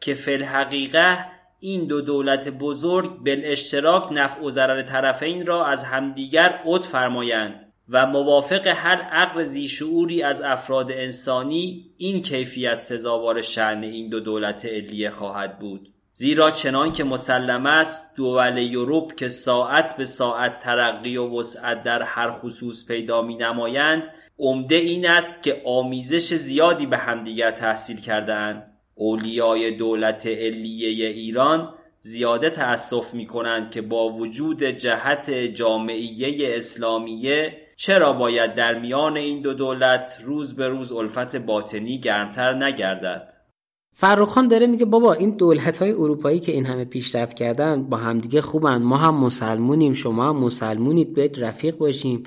که 0.00 0.14
فی 0.14 0.32
الحقیقه 0.32 1.35
این 1.60 1.86
دو 1.86 2.00
دولت 2.00 2.48
بزرگ 2.48 3.18
بالاشتراک 3.24 4.08
نفع 4.12 4.42
و 4.42 4.50
ضرر 4.50 4.82
طرفین 4.82 5.46
را 5.46 5.66
از 5.66 5.84
همدیگر 5.84 6.60
عد 6.66 6.82
فرمایند 6.82 7.72
و 7.88 8.06
موافق 8.06 8.66
هر 8.66 9.02
عقل 9.02 9.42
زیشعوری 9.42 10.22
از 10.22 10.42
افراد 10.42 10.92
انسانی 10.92 11.90
این 11.96 12.22
کیفیت 12.22 12.78
سزاوار 12.78 13.42
شعن 13.42 13.82
این 13.82 14.08
دو 14.08 14.20
دولت 14.20 14.64
علیه 14.64 15.10
خواهد 15.10 15.58
بود. 15.58 15.92
زیرا 16.12 16.50
چنان 16.50 16.92
که 16.92 17.04
مسلم 17.04 17.66
است 17.66 18.16
دول 18.16 18.58
یوروپ 18.58 19.14
که 19.14 19.28
ساعت 19.28 19.96
به 19.96 20.04
ساعت 20.04 20.58
ترقی 20.58 21.16
و 21.16 21.38
وسعت 21.38 21.82
در 21.82 22.02
هر 22.02 22.30
خصوص 22.30 22.86
پیدا 22.86 23.22
می 23.22 23.36
نمایند 23.36 24.02
عمده 24.38 24.74
این 24.74 25.08
است 25.08 25.42
که 25.42 25.62
آمیزش 25.66 26.34
زیادی 26.34 26.86
به 26.86 26.96
همدیگر 26.96 27.50
تحصیل 27.50 28.00
کردهاند 28.00 28.75
اولیای 28.98 29.70
دولت 29.70 30.26
علیه 30.26 31.06
ایران 31.06 31.74
زیاده 32.00 32.50
تأسف 32.50 33.14
می 33.14 33.26
کنند 33.26 33.70
که 33.70 33.82
با 33.82 34.08
وجود 34.08 34.64
جهت 34.64 35.30
جامعیه 35.30 36.56
اسلامیه 36.56 37.52
چرا 37.76 38.12
باید 38.12 38.54
در 38.54 38.78
میان 38.78 39.16
این 39.16 39.42
دو 39.42 39.54
دولت 39.54 40.18
روز 40.24 40.56
به 40.56 40.68
روز 40.68 40.92
الفت 40.92 41.36
باطنی 41.36 41.98
گرمتر 41.98 42.54
نگردد؟ 42.54 43.32
فرخان 43.92 44.48
داره 44.48 44.66
میگه 44.66 44.84
بابا 44.84 45.12
این 45.12 45.30
دولت 45.30 45.78
های 45.78 45.92
اروپایی 45.92 46.40
که 46.40 46.52
این 46.52 46.66
همه 46.66 46.84
پیشرفت 46.84 47.36
کردن 47.36 47.82
با 47.82 47.96
همدیگه 47.96 48.40
خوبن. 48.40 48.82
ما 48.82 48.96
هم 48.96 49.14
مسلمونیم 49.14 49.92
شما 49.92 50.28
هم 50.28 50.36
مسلمونید 50.36 51.14
باید 51.16 51.44
رفیق 51.44 51.76
باشیم. 51.76 52.22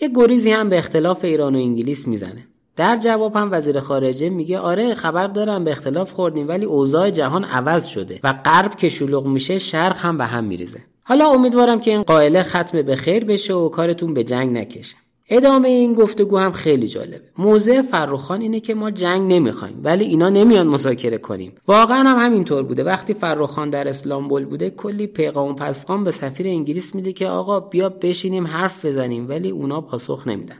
یه 0.00 0.10
گریزی 0.14 0.50
هم 0.50 0.68
به 0.68 0.78
اختلاف 0.78 1.24
ایران 1.24 1.54
و 1.54 1.58
انگلیس 1.58 2.08
می‌زنه. 2.08 2.46
در 2.76 2.96
جواب 2.96 3.36
هم 3.36 3.48
وزیر 3.52 3.80
خارجه 3.80 4.30
میگه 4.30 4.58
آره 4.58 4.94
خبر 4.94 5.26
دارم 5.26 5.64
به 5.64 5.70
اختلاف 5.70 6.12
خوردیم 6.12 6.48
ولی 6.48 6.64
اوضاع 6.64 7.10
جهان 7.10 7.44
عوض 7.44 7.86
شده 7.86 8.20
و 8.24 8.32
غرب 8.32 8.74
که 8.74 8.88
شلوغ 8.88 9.26
میشه 9.26 9.58
شرق 9.58 9.96
هم 9.96 10.18
به 10.18 10.24
هم 10.24 10.44
میریزه. 10.44 10.80
حالا 11.02 11.28
امیدوارم 11.28 11.80
که 11.80 11.90
این 11.90 12.02
قائله 12.02 12.42
ختم 12.42 12.82
به 12.82 12.96
خیر 12.96 13.24
بشه 13.24 13.54
و 13.54 13.68
کارتون 13.68 14.14
به 14.14 14.24
جنگ 14.24 14.56
نکشه. 14.56 14.96
ادامه 15.28 15.68
این 15.68 15.94
گفتگو 15.94 16.38
هم 16.38 16.52
خیلی 16.52 16.88
جالبه. 16.88 17.22
موضع 17.38 17.82
فرخان 17.82 18.40
اینه 18.40 18.60
که 18.60 18.74
ما 18.74 18.90
جنگ 18.90 19.32
نمی‌خوایم 19.32 19.80
ولی 19.84 20.04
اینا 20.04 20.28
نمیان 20.28 20.66
مذاکره 20.66 21.18
کنیم. 21.18 21.52
واقعا 21.68 22.02
هم 22.02 22.18
همینطور 22.18 22.62
بوده. 22.62 22.84
وقتی 22.84 23.14
فرخان 23.14 23.70
در 23.70 23.88
اسلامبول 23.88 24.44
بوده 24.44 24.70
کلی 24.70 25.06
پیغام 25.06 25.54
پسقام 25.54 26.04
به 26.04 26.10
سفیر 26.10 26.46
انگلیس 26.46 26.94
میده 26.94 27.12
که 27.12 27.28
آقا 27.28 27.60
بیا 27.60 27.88
بشینیم 27.88 28.46
حرف 28.46 28.84
بزنیم 28.84 29.28
ولی 29.28 29.50
اونا 29.50 29.80
پاسخ 29.80 30.26
نمیدن. 30.26 30.58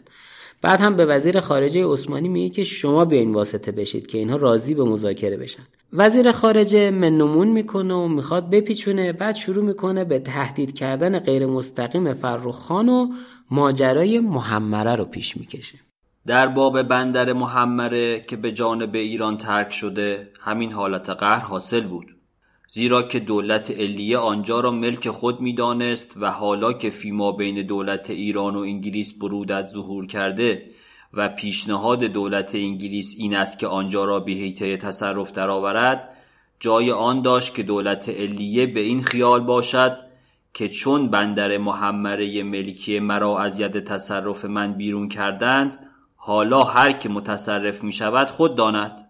بعد 0.62 0.80
هم 0.80 0.96
به 0.96 1.04
وزیر 1.04 1.40
خارجه 1.40 1.86
عثمانی 1.86 2.28
میگه 2.28 2.54
که 2.54 2.64
شما 2.64 3.04
بیاین 3.04 3.34
واسطه 3.34 3.72
بشید 3.72 4.06
که 4.06 4.18
اینها 4.18 4.36
راضی 4.36 4.74
به 4.74 4.84
مذاکره 4.84 5.36
بشن. 5.36 5.62
وزیر 5.92 6.32
خارجه 6.32 6.90
منمون 6.90 7.48
می‌کنه 7.48 7.94
و 7.94 8.08
می‌خواد 8.08 8.50
بپیچونه 8.50 9.12
بعد 9.12 9.36
شروع 9.36 9.64
می‌کنه 9.64 10.04
به 10.04 10.18
تهدید 10.18 10.74
کردن 10.74 11.18
غیر 11.18 11.46
مستقیم 11.46 12.14
فرخ 12.14 12.54
خان 12.54 12.88
و 12.88 13.08
ماجرای 13.50 14.20
محمره 14.20 14.94
رو 14.94 15.04
پیش 15.04 15.36
می‌کشه. 15.36 15.78
در 16.26 16.46
باب 16.46 16.82
بندر 16.82 17.32
محمره 17.32 18.20
که 18.20 18.36
به 18.36 18.52
جانب 18.52 18.94
ایران 18.94 19.36
ترک 19.36 19.72
شده 19.72 20.28
همین 20.40 20.72
حالت 20.72 21.10
قهر 21.10 21.44
حاصل 21.44 21.86
بود. 21.86 22.15
زیرا 22.68 23.02
که 23.02 23.20
دولت 23.20 23.70
علیه 23.70 24.18
آنجا 24.18 24.60
را 24.60 24.70
ملک 24.70 25.10
خود 25.10 25.40
می‌دانست 25.40 26.16
و 26.16 26.30
حالا 26.30 26.72
که 26.72 26.90
فیما 26.90 27.32
بین 27.32 27.62
دولت 27.66 28.10
ایران 28.10 28.56
و 28.56 28.58
انگلیس 28.58 29.18
برودت 29.18 29.66
ظهور 29.66 30.06
کرده 30.06 30.70
و 31.14 31.28
پیشنهاد 31.28 32.04
دولت 32.04 32.54
انگلیس 32.54 33.14
این 33.18 33.36
است 33.36 33.58
که 33.58 33.66
آنجا 33.66 34.04
را 34.04 34.20
به 34.20 34.32
حیطه 34.32 34.76
تصرف 34.76 35.32
درآورد 35.32 36.08
جای 36.60 36.90
آن 36.90 37.22
داشت 37.22 37.54
که 37.54 37.62
دولت 37.62 38.08
علیه 38.08 38.66
به 38.66 38.80
این 38.80 39.02
خیال 39.02 39.40
باشد 39.40 39.98
که 40.54 40.68
چون 40.68 41.08
بندر 41.08 41.58
محمره 41.58 42.42
ملکی 42.42 42.98
مرا 42.98 43.38
از 43.38 43.60
ید 43.60 43.84
تصرف 43.84 44.44
من 44.44 44.72
بیرون 44.72 45.08
کردند 45.08 45.78
حالا 46.16 46.62
هر 46.62 46.92
که 46.92 47.08
متصرف 47.08 47.84
می 47.84 47.92
شود 47.92 48.30
خود 48.30 48.56
داند. 48.56 49.05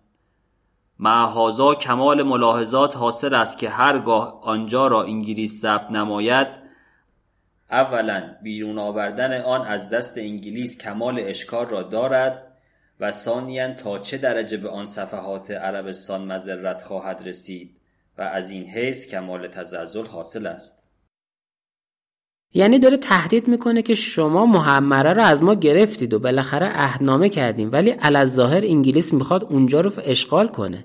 معهازا 0.99 1.75
کمال 1.75 2.23
ملاحظات 2.23 2.97
حاصل 2.97 3.35
است 3.35 3.59
که 3.59 3.69
هرگاه 3.69 4.41
آنجا 4.43 4.87
را 4.87 5.03
انگلیس 5.03 5.61
ضبط 5.61 5.91
نماید 5.91 6.49
اولا 7.71 8.37
بیرون 8.43 8.79
آوردن 8.79 9.43
آن 9.43 9.67
از 9.67 9.91
دست 9.91 10.19
انگلیس 10.19 10.79
کمال 10.79 11.21
اشکار 11.21 11.69
را 11.69 11.83
دارد 11.83 12.43
و 13.00 13.11
ثانیا 13.11 13.75
تا 13.75 13.99
چه 13.99 14.19
درجه 14.19 14.57
به 14.57 14.69
آن 14.69 14.87
صفحات 14.87 15.50
عربستان 15.50 16.25
مذرت 16.25 16.83
خواهد 16.83 17.23
رسید 17.25 17.76
و 18.19 18.23
از 18.23 18.50
این 18.50 18.65
حیث 18.65 19.07
کمال 19.07 19.49
تزلزل 19.49 20.07
حاصل 20.07 20.47
است. 20.47 20.86
یعنی 22.55 22.79
داره 22.79 22.97
تهدید 22.97 23.49
می‌کنه 23.49 23.83
که 23.83 23.95
شما 23.95 24.47
محمره 24.47 25.12
رو 25.12 25.23
از 25.23 25.43
ما 25.43 25.55
گرفتید 25.55 26.15
و 26.15 26.19
بالاخره 26.19 26.67
عهدنامه 26.67 27.29
کردیم. 27.29 27.73
ولی 27.73 27.95
ظاهر 28.25 28.65
انگلیس 28.65 29.15
می‌خواد 29.15 29.45
اونجا 29.45 29.81
رو 29.81 29.91
اشغال 30.05 30.49
کنه. 30.49 30.85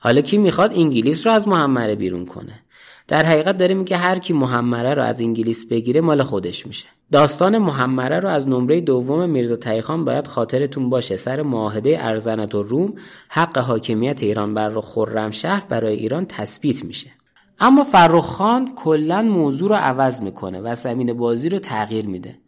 حالا 0.00 0.20
کی 0.20 0.38
می‌خواد 0.38 0.72
انگلیس 0.74 1.26
رو 1.26 1.32
از 1.32 1.48
محمره 1.48 1.94
بیرون 1.94 2.26
کنه. 2.26 2.60
در 3.08 3.26
حقیقت 3.26 3.56
داره 3.56 3.74
میگه 3.74 3.96
هر 3.96 4.18
کی 4.18 4.32
محمره 4.32 4.94
رو 4.94 5.02
از 5.02 5.20
انگلیس 5.20 5.68
بگیره 5.68 6.00
مال 6.00 6.22
خودش 6.22 6.66
میشه. 6.66 6.86
داستان 7.12 7.58
محمره 7.58 8.20
رو 8.20 8.28
از 8.28 8.48
نمره 8.48 8.80
دوم 8.80 9.30
میرزا 9.30 9.56
تایخان 9.56 10.04
باید 10.04 10.26
خاطرتون 10.26 10.90
باشه. 10.90 11.16
سر 11.16 11.42
معاهده 11.42 11.96
ارزنت 12.00 12.54
و 12.54 12.62
روم 12.62 12.94
حق 13.28 13.58
حاکمیت 13.58 14.22
ایران 14.22 14.54
بر 14.54 14.80
خرمشهر 14.80 15.64
برای 15.68 15.96
ایران 15.96 16.26
تثبیت 16.26 16.84
میشه. 16.84 17.10
اما 17.60 17.84
فرخ 17.84 18.24
خان 18.24 18.74
کلا 18.74 19.22
موضوع 19.22 19.68
رو 19.68 19.74
عوض 19.74 20.22
می‌کنه 20.22 20.60
و 20.60 20.74
زمین 20.74 21.12
بازی 21.12 21.48
رو 21.48 21.58
تغییر 21.58 22.06
میده. 22.06 22.38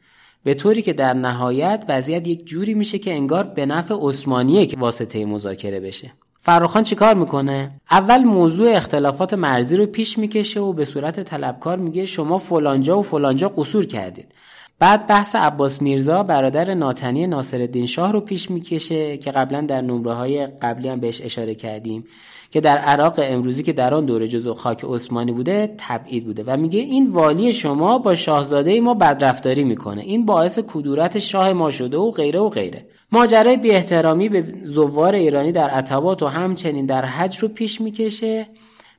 به 0.44 0.54
طوری 0.54 0.82
که 0.82 0.92
در 0.92 1.14
نهایت 1.14 1.84
وضعیت 1.88 2.26
یک 2.26 2.46
جوری 2.46 2.74
میشه 2.74 2.98
که 2.98 3.14
انگار 3.14 3.44
به 3.44 3.66
نفع 3.66 3.94
عثمانیه 4.00 4.66
که 4.66 4.76
واسطه 4.76 5.24
مذاکره 5.24 5.80
بشه. 5.80 6.12
فرخان 6.40 6.82
چیکار 6.82 7.14
می‌کنه؟ 7.14 7.80
اول 7.90 8.24
موضوع 8.24 8.76
اختلافات 8.76 9.34
مرزی 9.34 9.76
رو 9.76 9.86
پیش 9.86 10.18
می‌کشه 10.18 10.60
و 10.60 10.72
به 10.72 10.84
صورت 10.84 11.20
طلبکار 11.20 11.78
میگه 11.78 12.04
شما 12.04 12.38
فلانجا 12.38 12.98
و 12.98 13.02
فلانجا 13.02 13.48
قصور 13.48 13.86
کردید. 13.86 14.34
بعد 14.78 15.06
بحث 15.06 15.34
عباس 15.34 15.82
میرزا 15.82 16.22
برادر 16.22 16.74
ناتنی 16.74 17.26
ناصرالدین 17.26 17.86
شاه 17.86 18.12
رو 18.12 18.20
پیش 18.20 18.50
می‌کشه 18.50 19.16
که 19.16 19.30
قبلا 19.30 19.60
در 19.60 19.80
نمره 19.80 20.12
های 20.12 20.46
قبلی 20.46 20.88
هم 20.88 21.00
بهش 21.00 21.20
اشاره 21.20 21.54
کردیم. 21.54 22.04
که 22.50 22.60
در 22.60 22.78
عراق 22.78 23.20
امروزی 23.22 23.62
که 23.62 23.72
در 23.72 23.94
آن 23.94 24.04
دوره 24.04 24.28
جزو 24.28 24.54
خاک 24.54 24.84
عثمانی 24.84 25.32
بوده 25.32 25.74
تبعید 25.78 26.24
بوده. 26.24 26.44
و 26.46 26.56
میگه 26.56 26.80
این 26.80 27.10
والی 27.10 27.52
شما 27.52 27.98
با 27.98 28.14
شاهزاده 28.14 28.80
ما 28.80 28.94
بدرفتاری 28.94 29.64
می‌کنه. 29.64 30.02
این 30.02 30.26
باعث 30.26 30.58
کدورت 30.58 31.18
شاه 31.18 31.52
ما 31.52 31.70
شده 31.70 31.96
و 31.96 32.10
غیره 32.10 32.40
و 32.40 32.48
غیره. 32.48 32.86
ماجرای 33.12 33.56
بی 33.56 33.70
احترامی 33.70 34.28
به 34.28 34.54
زوار 34.64 35.14
ایرانی 35.14 35.52
در 35.52 35.70
عتبات 35.70 36.22
و 36.22 36.26
همچنین 36.26 36.86
در 36.86 37.04
حج 37.04 37.38
رو 37.38 37.48
پیش 37.48 37.80
می‌کشه. 37.80 38.46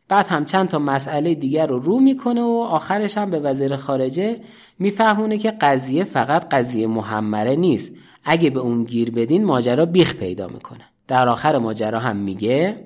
بعد 0.10 0.28
هم 0.28 0.46
چند 0.46 0.68
تا 0.68 0.80
مسئله 0.80 1.36
دیگر 1.36 1.68
رو 1.68 1.80
رو 1.80 2.00
می‌کنه 2.00 2.42
و 2.42 2.68
آخرش 2.70 3.18
هم 3.18 3.30
به 3.30 3.40
وزیر 3.40 3.76
خارجه 3.76 4.40
میفهمونه 4.80 5.38
که 5.38 5.52
قضیه 5.52 6.04
فقط 6.04 6.54
قضیه 6.54 6.88
محمره 6.88 7.56
نیست. 7.56 7.92
اگه 8.26 8.50
به 8.50 8.60
اون 8.60 8.84
گیر 8.84 9.12
بدین 9.12 9.46
ماجرا 9.46 9.86
بیخ 9.86 10.16
پیدا 10.16 10.48
می‌کنه. 10.48 10.84
در 11.08 11.30
آخر 11.30 11.58
ماجرا 11.58 12.00
هم 12.00 12.16
میگه 12.16 12.78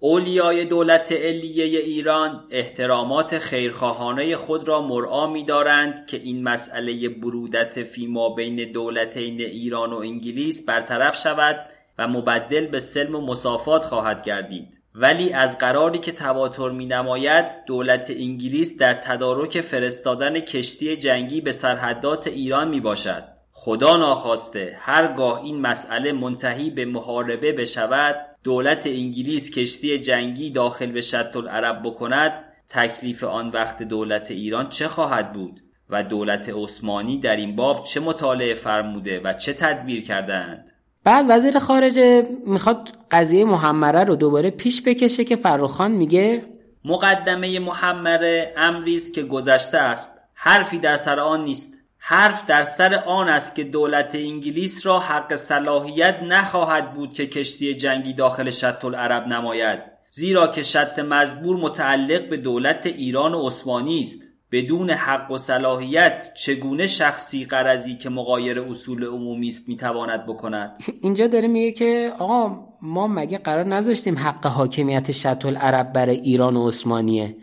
اولیای 0.00 0.64
دولت 0.64 1.12
علیه 1.12 1.78
ایران 1.78 2.44
احترامات 2.50 3.38
خیرخواهانه 3.38 4.36
خود 4.36 4.68
را 4.68 4.82
مرعا 4.82 5.26
می 5.26 5.44
دارند 5.44 6.06
که 6.06 6.16
این 6.16 6.42
مسئله 6.42 7.08
برودت 7.08 7.82
فیما 7.82 8.28
بین 8.28 8.72
دولتین 8.72 9.40
ایران 9.40 9.92
و 9.92 9.96
انگلیس 9.96 10.66
برطرف 10.66 11.22
شود 11.22 11.56
و 11.98 12.08
مبدل 12.08 12.66
به 12.66 12.80
سلم 12.80 13.14
و 13.14 13.20
مسافات 13.20 13.84
خواهد 13.84 14.22
گردید. 14.22 14.80
ولی 14.94 15.32
از 15.32 15.58
قراری 15.58 15.98
که 15.98 16.12
تواتر 16.12 16.70
می 16.70 16.86
نماید 16.86 17.44
دولت 17.66 18.10
انگلیس 18.10 18.78
در 18.78 18.94
تدارک 18.94 19.60
فرستادن 19.60 20.40
کشتی 20.40 20.96
جنگی 20.96 21.40
به 21.40 21.52
سرحدات 21.52 22.26
ایران 22.26 22.68
می 22.68 22.80
باشد 22.80 23.24
خدا 23.52 23.96
ناخواسته 23.96 24.76
هرگاه 24.80 25.42
این 25.42 25.60
مسئله 25.60 26.12
منتهی 26.12 26.70
به 26.70 26.84
محاربه 26.84 27.52
بشود 27.52 28.33
دولت 28.44 28.86
انگلیس 28.86 29.50
کشتی 29.50 29.98
جنگی 29.98 30.50
داخل 30.50 30.92
به 30.92 31.00
شط 31.00 31.36
العرب 31.36 31.82
بکند 31.84 32.44
تکلیف 32.68 33.24
آن 33.24 33.48
وقت 33.48 33.82
دولت 33.82 34.30
ایران 34.30 34.68
چه 34.68 34.88
خواهد 34.88 35.32
بود؟ 35.32 35.60
و 35.90 36.02
دولت 36.02 36.48
عثمانی 36.48 37.18
در 37.18 37.36
این 37.36 37.56
باب 37.56 37.84
چه 37.84 38.00
مطالعه 38.00 38.54
فرموده 38.54 39.20
و 39.24 39.32
چه 39.32 39.52
تدبیر 39.52 40.04
کردند 40.04 40.70
بعد 41.04 41.26
وزیر 41.28 41.58
خارجه 41.58 42.28
می‌خواد 42.46 42.88
قضیه 43.10 43.44
محمره 43.44 44.04
رو 44.04 44.16
دوباره 44.16 44.50
پیش 44.50 44.82
بکشه 44.82 45.24
که 45.24 45.36
فرخان 45.36 45.92
میگه 45.92 46.44
مقدمه 46.84 47.58
محمره 47.58 48.54
امری 48.56 48.94
است 48.94 49.14
که 49.14 49.22
گذشته 49.22 49.78
است. 49.78 50.18
حرفی 50.34 50.78
در 50.78 50.96
سر 50.96 51.20
آن 51.20 51.44
نیست. 51.44 51.73
حرف 52.06 52.46
در 52.46 52.62
سر 52.62 52.94
آن 52.94 53.28
است 53.28 53.54
که 53.54 53.64
دولت 53.64 54.14
انگلیس 54.14 54.86
را 54.86 54.98
حق 54.98 55.34
صلاحیت 55.34 56.16
نخواهد 56.22 56.92
بود 56.92 57.14
که 57.14 57.26
کشتی 57.26 57.74
جنگی 57.74 58.12
داخل 58.12 58.50
شط 58.50 58.84
العرب 58.84 59.26
نماید 59.26 59.78
زیرا 60.10 60.46
که 60.46 60.62
شط 60.62 60.98
مزبور 60.98 61.56
متعلق 61.56 62.28
به 62.28 62.36
دولت 62.36 62.86
ایران 62.86 63.34
و 63.34 63.46
عثمانی 63.46 64.00
است. 64.00 64.22
بدون 64.52 64.90
حق 64.90 65.30
و 65.30 65.38
صلاحیت 65.38 66.30
چگونه 66.34 66.86
شخصی 66.86 67.44
قرضی 67.44 67.96
که 67.96 68.08
مقایر 68.08 68.60
اصول 68.60 69.04
عمومی 69.04 69.48
است 69.48 69.68
می‌تواند 69.68 70.26
بکند؟ 70.26 70.78
اینجا 71.02 71.26
داره 71.26 71.48
میگه 71.48 71.72
که 71.72 72.12
آقا 72.18 72.56
ما 72.82 73.06
مگه 73.06 73.38
قرار 73.38 73.64
نذاشتیم 73.64 74.18
حق 74.18 74.46
حاکمیت 74.46 75.12
شط 75.12 75.46
العرب 75.46 75.92
برای 75.92 76.16
ایران 76.16 76.56
و 76.56 76.68
عثمانیه؟ 76.68 77.36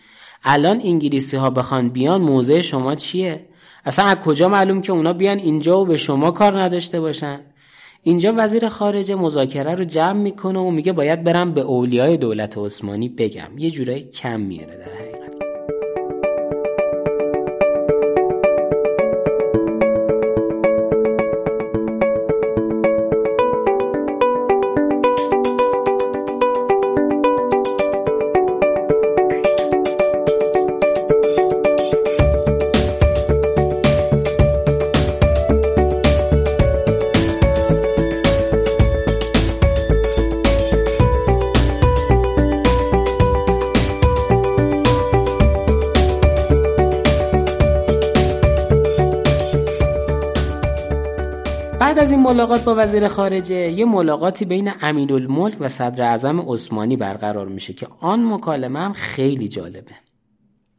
الان 0.43 0.81
انگلیسی 0.83 1.37
ها 1.37 1.49
بخوان 1.49 1.89
بیان 1.89 2.21
موضع 2.21 2.59
شما 2.59 2.95
چیه؟ 2.95 3.50
اصلا 3.85 4.05
از 4.05 4.15
کجا 4.15 4.49
معلوم 4.49 4.81
که 4.81 4.91
اونا 4.91 5.13
بیان 5.13 5.37
اینجا 5.37 5.81
و 5.81 5.85
به 5.85 5.97
شما 5.97 6.31
کار 6.31 6.61
نداشته 6.61 7.01
باشن؟ 7.01 7.39
اینجا 8.03 8.33
وزیر 8.37 8.69
خارجه 8.69 9.15
مذاکره 9.15 9.75
رو 9.75 9.83
جمع 9.83 10.13
می‌کنه 10.13 10.59
و 10.59 10.71
میگه 10.71 10.91
باید 10.91 11.23
برم 11.23 11.53
به 11.53 11.61
اولیای 11.61 12.17
دولت 12.17 12.57
عثمانی 12.57 13.09
بگم. 13.09 13.57
یه 13.57 13.71
جورایی 13.71 14.03
کم 14.03 14.39
میاره 14.39 14.77
در 14.77 14.83
حقیقت. 14.83 15.10
ملاقات 52.33 52.63
با 52.63 52.75
وزیر 52.77 53.07
خارجه. 53.07 53.55
یه 53.55 53.85
ملاقاتی 53.85 54.45
بین 54.45 54.71
امین 54.81 55.11
الملک 55.11 55.55
و 55.59 55.69
صدر 55.69 56.03
اعظم 56.03 56.39
عثمانی 56.39 56.97
برقرار 56.97 57.47
میشه 57.47 57.73
که 57.73 57.87
آن 57.99 58.33
مکالمه 58.33 58.79
هم 58.79 58.93
خیلی 58.93 59.47
جالبه. 59.47 59.91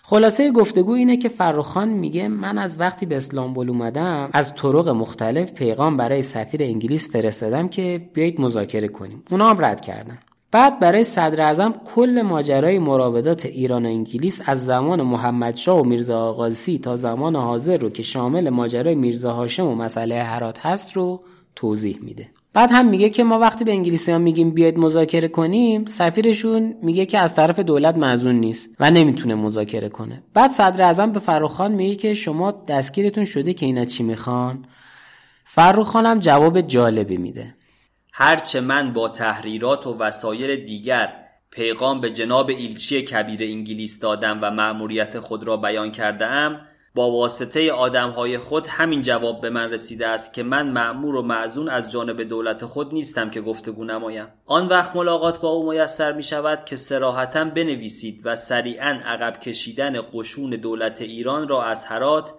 خلاصه 0.03 0.51
گفتگو 0.51 0.93
اینه 0.93 1.17
که 1.17 1.29
فرخان 1.29 1.89
میگه 1.89 2.29
من 2.29 2.59
از 2.59 2.81
وقتی 2.81 3.07
به 3.07 3.17
اسلامبول 3.17 3.71
اومدم 3.71 4.31
از 4.33 4.55
طرق 4.55 4.89
مختلف 4.89 5.53
پیغام 5.53 5.97
برای 5.97 6.23
سفیر 6.23 6.63
انگلیس 6.63 7.11
فرستادم 7.11 7.69
که 7.69 8.09
بیایید 8.15 8.41
مذاکره 8.41 8.89
کنیم. 8.89 9.23
اونا 9.31 9.51
هم 9.51 9.65
رد 9.65 9.81
کردن. 9.81 10.19
بعد 10.53 10.81
برای 10.81 11.05
صدر 11.05 11.43
اعظم 11.43 11.75
کل 11.95 12.23
ماجرای 12.23 12.79
مراودات 12.79 13.47
ایران 13.47 13.87
و 13.87 13.89
انگلیس 13.89 14.41
از 14.47 14.65
زمان 14.65 15.03
محمدشاه 15.03 15.81
و 15.81 15.85
میرزا 15.85 16.21
آقاسی 16.21 16.79
تا 16.79 16.97
زمان 16.97 17.37
حاضر 17.37 17.77
رو 17.77 17.91
که 17.91 18.03
شامل 18.03 18.51
ماجرای 18.51 18.95
میرزا 18.95 19.33
هاشم 19.33 19.67
و 19.67 19.75
مسئله 19.75 20.23
هرات 20.23 20.67
هست 20.67 20.93
رو 20.93 21.23
توضیح 21.57 21.99
میده. 22.03 22.29
بعد 22.55 22.71
هم 22.73 22.89
میگه 22.89 23.11
که 23.11 23.25
ما 23.25 23.39
وقتی 23.39 23.65
به 23.65 23.71
انگلیسی 23.71 24.13
ها 24.13 24.19
میگیم 24.19 24.51
بیاید 24.51 24.79
مذاکره 24.79 25.29
کنیم 25.29 25.85
سفیرشون 25.85 26.75
میگه 26.83 27.07
که 27.07 27.19
از 27.19 27.35
طرف 27.35 27.59
دولت 27.59 27.97
مزون 27.97 28.35
نیست 28.35 28.69
و 28.81 28.91
نمی‌تونه 28.91 29.35
مذاکره 29.35 29.89
کنه. 29.89 30.23
بعد 30.35 30.51
صدر 30.51 30.83
اعظم 30.83 31.13
به 31.13 31.21
فروخان 31.21 31.73
میگه 31.73 31.95
که 31.95 32.15
شما 32.15 32.65
دستگیرتون 32.69 33.25
شده 33.25 33.55
که 33.55 33.67
اینا 33.67 33.85
چی 33.85 34.03
می‌خوان؟ 34.03 34.65
فروخان 35.45 36.07
هم 36.07 36.19
جواب 36.19 36.61
جالبی 36.61 37.17
میده. 37.17 37.55
هرچه 38.13 38.61
من 38.61 38.93
با 38.93 39.09
تحریرات 39.09 39.87
و 39.87 39.99
وسایل 39.99 40.65
دیگر 40.65 41.13
پیغام 41.51 42.01
به 42.01 42.11
جناب 42.11 42.51
ایلچی 42.51 43.03
کبیر 43.03 43.43
انگلیس 43.43 44.01
دادم 44.01 44.39
و 44.43 44.51
مأموریت 44.51 45.19
خود 45.19 45.45
را 45.45 45.57
بیان 45.57 45.93
کرده 45.93 46.27
ام 46.27 46.61
با 46.95 47.11
واسطه 47.11 47.73
آدمهای 47.73 48.39
خود 48.39 48.67
همین 48.67 49.03
جواب 49.03 49.41
به 49.41 49.51
من 49.51 49.71
رسیده 49.71 50.09
است 50.09 50.35
که 50.35 50.43
من 50.43 50.69
معمور 50.69 51.17
و 51.17 51.23
معزون 51.23 51.69
از 51.69 51.93
جانب 51.93 52.23
دولت 52.23 52.65
خود 52.65 52.95
نیستم 52.95 53.31
که 53.31 53.41
گفتگو 53.41 53.85
نمایم. 53.85 54.27
آن 54.47 54.67
وقت 54.67 54.97
ملاقات 54.97 55.41
با 55.41 55.49
او 55.49 55.73
میسر 55.73 56.13
می 56.13 56.23
شود 56.23 56.65
که 56.65 56.77
سراحتا 56.77 57.45
بنویسید 57.45 58.21
و 58.25 58.37
سریعا 58.37 59.01
عقب 59.05 59.41
کشیدن 59.41 60.01
قشون 60.13 60.51
دولت 60.51 61.01
ایران 61.01 61.49
را 61.49 61.65
از 61.65 61.85
هرات 61.85 62.35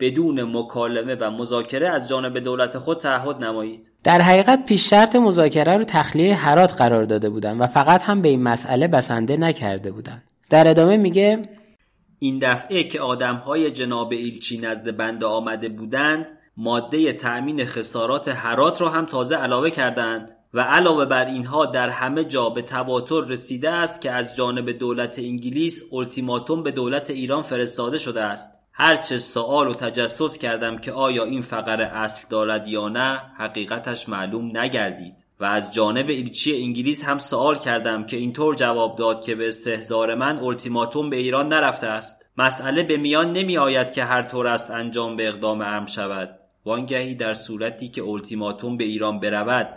بدون 0.00 0.42
مکالمه 0.42 1.14
و 1.14 1.30
مذاکره 1.30 1.88
از 1.88 2.08
جانب 2.08 2.38
دولت 2.38 2.78
خود 2.78 2.98
تعهد 2.98 3.44
نمایید. 3.44 3.90
در 4.04 4.20
حقیقت 4.20 4.66
پیش 4.66 4.90
شرط 4.90 5.16
مذاکره 5.16 5.76
رو 5.76 5.84
تخلیه 5.84 6.34
هرات 6.34 6.74
قرار 6.74 7.04
داده 7.04 7.30
بودند 7.30 7.60
و 7.60 7.66
فقط 7.66 8.02
هم 8.02 8.22
به 8.22 8.28
این 8.28 8.42
مسئله 8.42 8.88
بسنده 8.88 9.36
نکرده 9.36 9.92
بودند. 9.92 10.22
در 10.50 10.68
ادامه 10.68 10.96
میگه 10.96 11.42
این 12.18 12.38
دفعه 12.38 12.84
که 12.84 13.00
آدمهای 13.00 13.70
جناب 13.70 14.12
ایلچی 14.12 14.58
نزد 14.58 14.96
بنده 14.96 15.26
آمده 15.26 15.68
بودند 15.68 16.26
ماده 16.56 17.12
تأمین 17.12 17.64
خسارات 17.64 18.28
هرات 18.28 18.80
را 18.80 18.90
هم 18.90 19.06
تازه 19.06 19.36
علاوه 19.36 19.70
کردند 19.70 20.36
و 20.54 20.60
علاوه 20.60 21.04
بر 21.04 21.24
اینها 21.24 21.66
در 21.66 21.88
همه 21.88 22.24
جا 22.24 22.50
به 22.50 22.62
تواتر 22.62 23.20
رسیده 23.20 23.70
است 23.70 24.00
که 24.00 24.10
از 24.10 24.36
جانب 24.36 24.70
دولت 24.70 25.18
انگلیس 25.18 25.82
التیماتوم 25.92 26.62
به 26.62 26.70
دولت 26.70 27.10
ایران 27.10 27.42
فرستاده 27.42 27.98
شده 27.98 28.22
است. 28.22 28.58
هرچه 28.72 29.18
سوال 29.18 29.68
و 29.68 29.74
تجسس 29.74 30.38
کردم 30.38 30.78
که 30.78 30.92
آیا 30.92 31.24
این 31.24 31.40
فقر 31.40 31.80
اصل 31.80 32.26
دارد 32.30 32.68
یا 32.68 32.88
نه 32.88 33.22
حقیقتش 33.38 34.08
معلوم 34.08 34.58
نگردید. 34.58 35.25
و 35.40 35.44
از 35.44 35.74
جانب 35.74 36.08
ایلچی 36.08 36.62
انگلیس 36.62 37.04
هم 37.04 37.18
سوال 37.18 37.58
کردم 37.58 38.06
که 38.06 38.16
اینطور 38.16 38.54
جواب 38.54 38.96
داد 38.96 39.24
که 39.24 39.34
به 39.34 39.48
استهزار 39.48 40.14
من 40.14 40.38
التیماتوم 40.38 41.10
به 41.10 41.16
ایران 41.16 41.48
نرفته 41.48 41.86
است. 41.86 42.26
مسئله 42.38 42.82
به 42.82 42.96
میان 42.96 43.32
نمی 43.32 43.58
آید 43.58 43.92
که 43.92 44.04
هر 44.04 44.22
طور 44.22 44.46
است 44.46 44.70
انجام 44.70 45.16
به 45.16 45.28
اقدام 45.28 45.60
ام 45.60 45.86
شود. 45.86 46.38
وانگهی 46.64 47.14
در 47.14 47.34
صورتی 47.34 47.88
که 47.88 48.04
التیماتوم 48.04 48.76
به 48.76 48.84
ایران 48.84 49.20
برود 49.20 49.68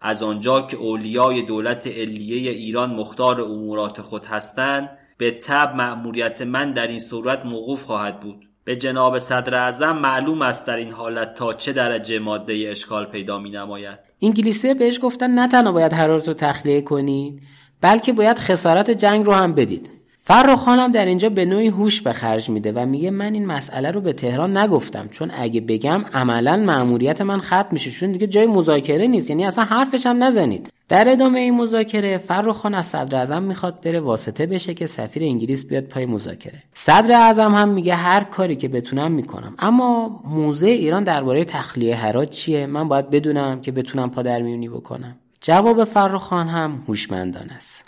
از 0.00 0.22
آنجا 0.22 0.60
که 0.60 0.76
اولیای 0.76 1.42
دولت 1.42 1.86
علیه 1.86 2.50
ایران 2.50 2.90
مختار 2.94 3.40
امورات 3.40 4.00
خود 4.00 4.24
هستند 4.24 4.98
به 5.16 5.30
تب 5.30 5.74
مأموریت 5.76 6.42
من 6.42 6.72
در 6.72 6.86
این 6.86 6.98
صورت 6.98 7.44
موقوف 7.44 7.82
خواهد 7.82 8.20
بود. 8.20 8.48
به 8.64 8.76
جناب 8.76 9.18
صدر 9.18 9.54
اعظم 9.54 9.96
معلوم 9.96 10.42
است 10.42 10.66
در 10.66 10.76
این 10.76 10.92
حالت 10.92 11.34
تا 11.34 11.52
چه 11.52 11.72
درجه 11.72 12.18
ماده 12.18 12.68
اشکال 12.68 13.04
پیدا 13.04 13.38
می 13.38 13.50
نماید. 13.50 14.07
انگلیسی 14.22 14.74
بهش 14.74 15.00
گفتن 15.02 15.30
نه 15.30 15.48
تنها 15.48 15.72
باید 15.72 15.92
حرارت 15.92 16.28
رو 16.28 16.34
تخلیه 16.34 16.80
کنید 16.80 17.42
بلکه 17.80 18.12
باید 18.12 18.38
خسارت 18.38 18.90
جنگ 18.90 19.26
رو 19.26 19.32
هم 19.32 19.52
بدید. 19.54 19.97
فرخان 20.28 20.78
هم 20.78 20.92
در 20.92 21.06
اینجا 21.06 21.28
به 21.28 21.44
نوعی 21.44 21.68
هوش 21.68 22.02
به 22.02 22.12
خرج 22.12 22.50
میده 22.50 22.72
و 22.72 22.86
میگه 22.86 23.10
من 23.10 23.34
این 23.34 23.46
مسئله 23.46 23.90
رو 23.90 24.00
به 24.00 24.12
تهران 24.12 24.56
نگفتم. 24.56 25.08
چون 25.08 25.30
اگه 25.34 25.60
بگم 25.60 26.04
عملا 26.14 26.56
مأموریت 26.56 27.20
من 27.20 27.38
ختم 27.38 27.68
میشه. 27.70 27.90
چون 27.90 28.12
دیگه 28.12 28.26
جای 28.26 28.46
مذاکره 28.46 29.06
نیست. 29.06 29.30
یعنی 29.30 29.44
اصلا 29.44 29.64
حرفش 29.64 30.06
هم 30.06 30.24
نزنید. 30.24 30.72
در 30.88 31.12
ادامه 31.12 31.40
این 31.40 31.56
مذاکره 31.56 32.18
فرخان 32.18 32.74
از 32.74 32.86
صدر 32.86 33.16
اعظم 33.16 33.42
می‌خواد 33.42 33.80
بره. 33.80 34.00
واسطه 34.00 34.46
بشه 34.46 34.74
که 34.74 34.86
سفیر 34.86 35.22
انگلیس 35.22 35.68
بیاد 35.68 35.84
پای 35.84 36.06
مذاکره. 36.06 36.62
صدر 36.74 37.14
اعظم 37.14 37.54
هم 37.54 37.68
میگه 37.68 37.94
هر 37.94 38.24
کاری 38.24 38.56
که 38.56 38.68
بتونم 38.68 39.12
می‌کنم. 39.12 39.54
اما 39.58 40.20
موزه 40.24 40.66
ایران 40.66 41.04
درباره 41.04 41.44
تخلیه 41.44 41.96
هرات 41.96 42.30
چیه؟ 42.30 42.66
من 42.66 42.88
باید 42.88 43.10
بدونم 43.10 43.60
که 43.60 43.72
بتونم 43.72 44.10
پادرمیونی 44.10 44.68
بکنم. 44.68 45.16
جواب 45.40 45.84
فرخان 45.84 46.48
هم 46.48 46.82
هوشمندانه 46.88 47.52
است. 47.52 47.87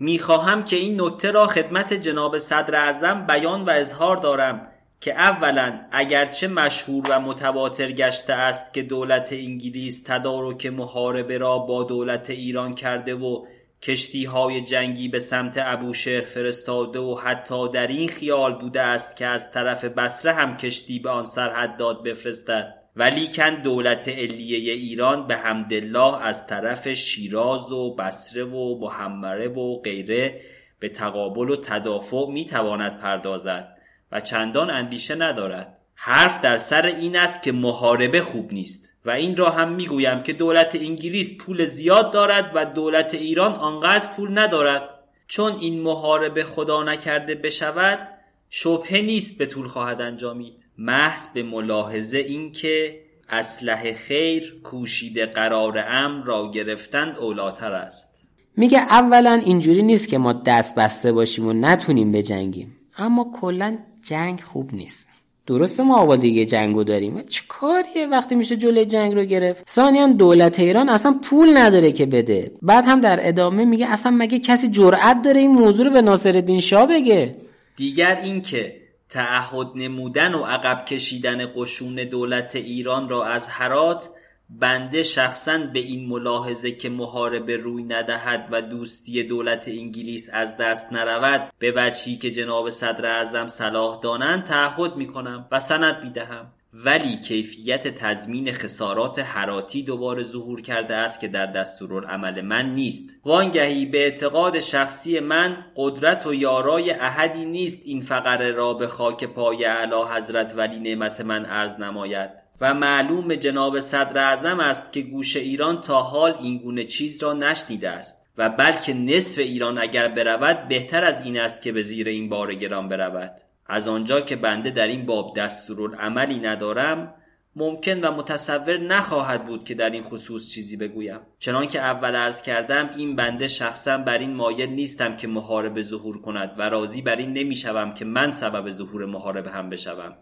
می‌خواهم 0.00 0.64
که 0.64 0.76
این 0.76 1.00
نکته 1.00 1.30
را 1.30 1.46
خدمت 1.46 1.94
جناب 1.94 2.38
صدر 2.38 2.76
اعظم 2.76 3.26
بیان 3.26 3.62
و 3.62 3.70
اظهار 3.70 4.16
دارم 4.16 4.68
که 5.00 5.14
اولا 5.14 5.80
اگرچه 5.90 6.48
مشهور 6.48 7.04
و 7.10 7.20
متواتر 7.20 7.92
گشته 7.92 8.32
است 8.32 8.74
که 8.74 8.82
دولت 8.82 9.32
انگلیس 9.32 10.02
تدارک 10.06 10.66
محاربه 10.66 11.38
را 11.38 11.58
با 11.58 11.84
دولت 11.84 12.30
ایران 12.30 12.74
کرده 12.74 13.14
و 13.14 13.46
کشتی 13.82 14.24
های 14.24 14.60
جنگی 14.60 15.08
به 15.08 15.20
سمت 15.20 15.54
ابوشهر 15.56 16.20
فرستاده 16.20 16.98
و 16.98 17.14
حتی 17.14 17.68
در 17.68 17.86
این 17.86 18.08
خیال 18.08 18.58
بوده 18.58 18.82
است 18.82 19.16
که 19.16 19.26
از 19.26 19.52
طرف 19.52 19.84
بسره 19.84 20.32
هم 20.32 20.56
کشتی 20.56 20.98
به 20.98 21.10
آن 21.10 21.24
سرحد 21.24 21.76
داد 21.76 22.02
بفرستد. 22.02 22.77
ولیکن 22.98 23.54
دولت 23.54 24.08
علیه 24.08 24.72
ایران 24.72 25.26
به 25.26 25.36
حمدالله 25.36 26.26
از 26.26 26.46
طرف 26.46 26.88
شیراز 26.88 27.72
و 27.72 27.94
بسره 27.94 28.44
و 28.44 28.78
محمره 28.80 29.48
و 29.48 29.80
غیره 29.80 30.40
به 30.80 30.88
تقابل 30.88 31.50
و 31.50 31.56
تدافع 31.56 32.26
می‌تواند 32.30 33.00
پردازد 33.00 33.68
و 34.12 34.20
چندان 34.20 34.70
اندیشه 34.70 35.14
ندارد. 35.14 35.78
حرف 35.94 36.40
در 36.40 36.56
سر 36.56 36.86
این 36.86 37.16
است 37.16 37.42
که 37.42 37.52
محاربه 37.52 38.20
خوب 38.20 38.52
نیست 38.52 38.92
و 39.04 39.10
این 39.10 39.36
را 39.36 39.50
هم 39.50 39.72
می‌گویم 39.72 40.22
که 40.22 40.32
دولت 40.32 40.74
انگلیس 40.74 41.38
پول 41.38 41.64
زیاد 41.64 42.12
دارد 42.12 42.52
و 42.54 42.64
دولت 42.64 43.14
ایران 43.14 43.52
آنقدر 43.52 44.08
پول 44.16 44.38
ندارد. 44.38 44.88
چون 45.26 45.52
این 45.60 45.80
محاربه 45.80 46.44
خدا 46.44 46.82
نکرده 46.82 47.34
بشود 47.34 48.17
شبهه 48.50 49.00
نیست 49.00 49.38
به 49.38 49.46
طول 49.46 49.66
خواهد 49.66 50.00
انجامید. 50.00 50.64
محض 50.78 51.26
به 51.34 51.42
ملاحظه 51.42 52.18
اینکه 52.18 53.00
اسلحه 53.28 53.94
خیر 53.94 54.60
کوشیده 54.64 55.26
قرار 55.26 55.84
امر 55.88 56.24
را 56.24 56.50
گرفتن 56.50 57.08
اولاتر 57.08 57.72
است. 57.72 58.18
میگه 58.56 58.78
اولا 58.78 59.32
اینجوری 59.44 59.82
نیست 59.82 60.08
که 60.08 60.18
ما 60.18 60.32
دست 60.32 60.74
بسته 60.74 61.12
باشیم 61.12 61.46
و 61.46 61.52
نتونیم 61.52 62.12
بجنگیم. 62.12 62.76
اما 62.98 63.32
کلا 63.40 63.76
جنگ 64.02 64.40
خوب 64.40 64.74
نیست. 64.74 65.08
درسته 65.46 65.82
ما 65.82 65.96
آبادگی 65.96 66.46
جنگو 66.46 66.84
داریم. 66.84 67.22
چه 67.22 67.42
کاریه 67.48 68.06
وقتی 68.06 68.34
میشه 68.34 68.56
جلوی 68.56 68.86
جنگ 68.86 69.14
رو 69.14 69.24
گرفت؟ 69.24 69.70
ثانیا 69.70 70.06
دولت 70.06 70.60
ایران 70.60 70.88
اصلا 70.88 71.18
پول 71.22 71.56
نداره 71.56 71.92
که 71.92 72.06
بده. 72.06 72.52
بعد 72.62 72.84
هم 72.84 73.00
در 73.00 73.28
ادامه 73.28 73.64
میگه 73.64 73.86
اصلا 73.86 74.12
مگه 74.12 74.38
کسی 74.38 74.68
جرأت 74.68 75.22
داره 75.22 75.40
این 75.40 75.50
موضوع 75.50 75.86
رو 75.86 75.92
به 75.92 76.02
ناصرالدین 76.02 76.60
شاه 76.60 76.86
بگه؟ 76.86 77.36
دیگر 77.78 78.20
اینکه 78.22 78.80
تعهد 79.08 79.66
نمودن 79.74 80.34
و 80.34 80.44
عقب 80.44 80.84
کشیدن 80.84 81.52
قشون 81.56 81.94
دولت 81.94 82.56
ایران 82.56 83.08
را 83.08 83.24
از 83.24 83.48
هرات 83.48 84.08
بنده 84.50 85.02
شخصا 85.02 85.58
به 85.58 85.78
این 85.78 86.08
ملاحظه 86.08 86.72
که 86.72 86.88
محاربه 86.88 87.56
روی 87.56 87.82
ندهد 87.82 88.48
و 88.50 88.62
دوستی 88.62 89.22
دولت 89.22 89.68
انگلیس 89.68 90.30
از 90.32 90.56
دست 90.56 90.92
نرود 90.92 91.52
به 91.58 91.72
وجهی 91.76 92.16
که 92.16 92.30
جناب 92.30 92.70
صدر 92.70 93.06
اعظم 93.06 93.46
صلاح 93.46 94.00
دانند 94.00 94.44
تعهد 94.44 94.96
می 94.96 95.06
کنم 95.06 95.48
و 95.52 95.60
سند 95.60 96.00
بیدهم 96.00 96.52
ولی 96.84 97.16
کیفیت 97.16 97.88
تضمین 97.88 98.52
خسارات 98.52 99.18
حراتی 99.18 99.82
دوباره 99.82 100.22
ظهور 100.22 100.60
کرده 100.60 100.94
است 100.96 101.20
که 101.20 101.28
در 101.28 101.46
دستورالعمل 101.46 102.40
من 102.40 102.74
نیست. 102.74 103.10
وانگهی 103.24 103.86
به 103.86 103.98
اعتقاد 103.98 104.58
شخصی 104.58 105.20
من 105.20 105.64
قدرت 105.76 106.26
و 106.26 106.34
یارای 106.34 106.90
احدی 106.90 107.44
نیست 107.44 107.82
این 107.84 108.00
فقره 108.00 108.50
را 108.50 108.74
به 108.74 108.86
خاک 108.86 109.24
پای 109.24 109.64
اعلی 109.64 110.02
حضرت 110.16 110.54
ولی 110.56 110.78
نعمت 110.78 111.20
من 111.20 111.44
عرض 111.44 111.80
نماید. 111.80 112.30
و 112.60 112.74
معلوم 112.74 113.34
جناب 113.34 113.80
صدر 113.80 114.18
اعظم 114.18 114.60
است 114.60 114.92
که 114.92 115.00
گوش 115.00 115.36
ایران 115.36 115.80
تا 115.80 116.02
حال 116.02 116.34
این 116.40 116.58
گونه 116.58 116.84
چیز 116.84 117.22
را 117.22 117.32
نشنیده 117.32 117.90
است. 117.90 118.26
و 118.38 118.48
بلکه 118.48 118.94
نصف 118.94 119.38
ایران 119.38 119.78
اگر 119.78 120.08
برود 120.08 120.68
بهتر 120.68 121.04
از 121.04 121.22
این 121.22 121.40
است 121.40 121.62
که 121.62 121.72
به 121.72 121.82
زیر 121.82 122.08
این 122.08 122.28
بار 122.28 122.54
گران 122.54 122.88
برود. 122.88 123.47
از 123.68 123.88
آنجا 123.88 124.20
که 124.20 124.36
بنده 124.36 124.70
در 124.70 124.86
این 124.86 125.06
باب 125.06 125.36
دستورالعملی 125.36 126.38
ندارم 126.38 127.14
ممکن 127.56 128.00
و 128.00 128.12
متصور 128.12 128.78
نخواهد 128.78 129.44
بود 129.44 129.64
که 129.64 129.74
در 129.74 129.90
این 129.90 130.02
خصوص 130.02 130.50
چیزی 130.50 130.76
بگویم. 130.76 131.18
چنانکه 131.38 131.80
اول 131.80 132.16
عرض 132.16 132.42
کردم 132.42 132.90
این 132.96 133.16
بنده 133.16 133.48
شخصا 133.48 133.98
بر 133.98 134.18
این 134.18 134.34
مایل 134.34 134.70
نیستم 134.70 135.16
که 135.16 135.28
محاربه 135.28 135.82
ظهور 135.82 136.20
کند 136.20 136.54
و 136.58 136.62
راضی 136.62 137.02
بر 137.02 137.16
این 137.16 137.32
نمی‌شوم 137.32 137.94
که 137.94 138.04
من 138.04 138.30
سبب 138.30 138.70
ظهور 138.70 139.06
محاربه 139.06 139.50
هم 139.50 139.70
بشوم. 139.70 140.12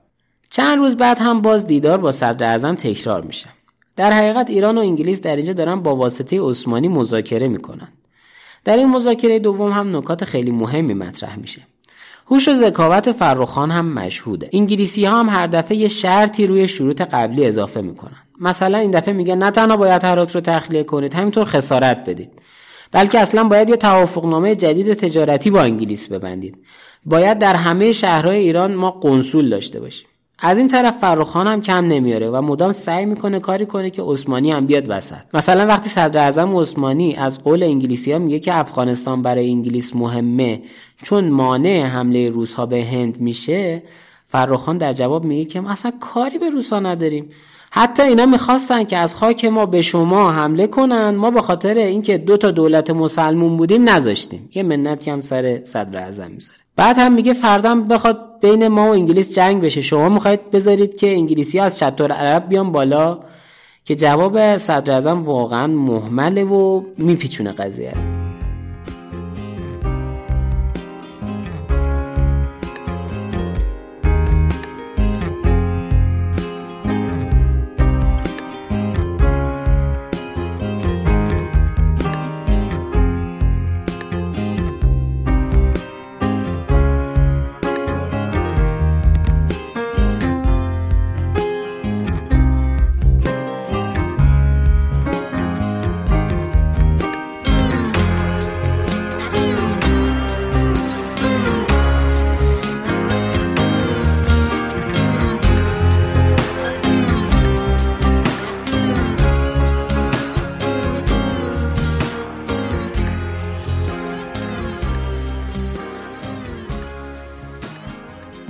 چند 0.50 0.78
روز 0.78 0.96
بعد 0.96 1.18
هم 1.18 1.42
باز 1.42 1.66
دیدار 1.66 1.98
با 1.98 2.12
صدر 2.12 2.46
اعظم 2.46 2.74
تکرار 2.74 3.22
میشه. 3.22 3.48
در 3.96 4.12
حقیقت 4.12 4.50
ایران 4.50 4.78
و 4.78 4.80
انگلیس 4.80 5.20
در 5.20 5.36
اینجا 5.36 5.52
دارن 5.52 5.82
با 5.82 5.96
واسطه 5.96 6.40
عثمانی 6.40 6.88
مذاکره 6.88 7.48
می‌کنن. 7.48 7.88
در 8.64 8.76
این 8.76 8.90
مذاکره 8.90 9.38
دوم 9.38 9.70
هم 9.70 9.96
نکات 9.96 10.24
خیلی 10.24 10.50
مهمی 10.50 10.94
مطرح 10.94 11.38
میشه. 11.38 11.62
هوش 12.26 12.48
و 12.48 12.54
ذکاوت 12.54 13.12
فرخان 13.12 13.70
هم 13.70 13.92
مشهوده. 13.92 14.50
انگلیسی 14.52 15.04
ها 15.04 15.20
هم 15.20 15.28
هر 15.28 15.46
دفعه 15.46 15.76
یه 15.76 15.88
شرطی 15.88 16.46
روی 16.46 16.68
شروط 16.68 17.00
قبلی 17.00 17.46
اضافه 17.46 17.80
می‌کنن. 17.80 18.22
مثلا 18.40 18.78
این 18.78 18.90
دفعه 18.90 19.14
میگه 19.14 19.34
نه 19.34 19.50
تنها 19.50 19.76
باید 19.76 20.04
هرات 20.04 20.34
رو 20.34 20.40
تخلیه 20.40 20.84
کنید 20.84 21.14
همینطور 21.14 21.44
خسارت 21.44 22.04
بدید. 22.10 22.30
بلکه 22.92 23.20
اصلا 23.20 23.44
باید 23.44 23.68
یه 23.68 23.76
توافقنامه 23.76 24.56
جدید 24.56 24.94
تجارتی 24.94 25.50
با 25.50 25.60
انگلیس 25.60 26.08
ببندید. 26.08 26.58
باید 27.04 27.38
در 27.38 27.56
همه 27.56 27.92
شهرهای 27.92 28.38
ایران 28.38 28.74
ما 28.74 28.90
قنسول 28.90 29.50
داشته 29.50 29.80
باشیم. 29.80 30.08
از 30.38 30.58
این 30.58 30.68
طرف 30.68 30.98
فرخان 30.98 31.46
هم 31.46 31.60
کم 31.60 31.84
نمیاره 31.84 32.30
و 32.30 32.42
مدام 32.42 32.72
سعی 32.72 33.06
می‌کنه 33.06 33.40
کاری 33.40 33.66
کنه 33.66 33.90
که 33.90 34.02
عثمانی 34.02 34.52
هم 34.52 34.66
بیاد 34.66 34.84
وسط. 34.88 35.16
مثلا 35.34 35.66
وقتی 35.66 35.88
صدر 35.88 36.24
اعظم 36.24 36.56
عثمانی 36.56 37.14
از 37.14 37.42
قول 37.42 37.62
انگلیسی 37.62 38.12
ها 38.12 38.18
میگه 38.18 38.38
که 38.38 38.58
افغانستان 38.58 39.22
برای 39.22 39.50
انگلیس 39.50 39.96
مهمه 39.96 40.62
چون 41.02 41.28
مانع 41.28 41.82
حمله 41.82 42.28
روزها 42.28 42.66
به 42.66 42.84
هند 42.84 43.20
میشه 43.20 43.82
فرخان 44.26 44.78
در 44.78 44.92
جواب 44.92 45.24
میگه 45.24 45.44
که 45.44 45.60
ما 45.60 45.70
اصلا 45.70 45.92
کاری 46.00 46.38
به 46.38 46.50
روسا 46.50 46.80
نداریم. 46.80 47.30
حتی 47.70 48.02
اینا 48.02 48.26
می‌خواستن 48.26 48.84
که 48.84 48.96
از 48.96 49.14
خاک 49.14 49.44
ما 49.44 49.66
به 49.66 49.80
شما 49.80 50.30
حمله 50.32 50.66
کنن 50.66 51.10
ما 51.10 51.30
به 51.30 51.42
خاطر 51.42 51.74
اینکه 51.74 52.18
دو 52.18 52.36
تا 52.36 52.50
دولت 52.50 52.90
مسلمون 52.90 53.56
بودیم 53.56 53.88
نذاشتیم. 53.88 54.48
یه 54.54 54.62
منتی 54.62 55.10
هم 55.10 55.20
سر 55.20 55.64
صدر 55.64 55.98
اعظم 55.98 56.30
می‌ذاره. 56.30 56.58
بعد 56.76 56.98
هم 56.98 57.12
میگه 57.12 57.34
فرزن 57.34 57.82
بخواد 57.88 58.25
بین 58.40 58.68
ما 58.68 58.88
و 58.88 58.92
انگلیس 58.92 59.34
جنگ 59.34 59.62
بشه. 59.62 59.80
شما 59.80 60.08
می‌خواید 60.08 60.50
بذارید 60.50 60.96
که 60.96 61.12
انگلیسی 61.12 61.58
از 61.58 61.78
شطور 61.78 62.12
عرب 62.12 62.48
بیان 62.48 62.72
بالا؟ 62.72 63.18
که 63.84 63.94
جواب 63.94 64.56
صدر 64.56 65.08
واقعا 65.08 65.66
محمله 65.66 66.44
و 66.44 66.82
میپیچونه 66.98 67.52
قضیه 67.52 68.15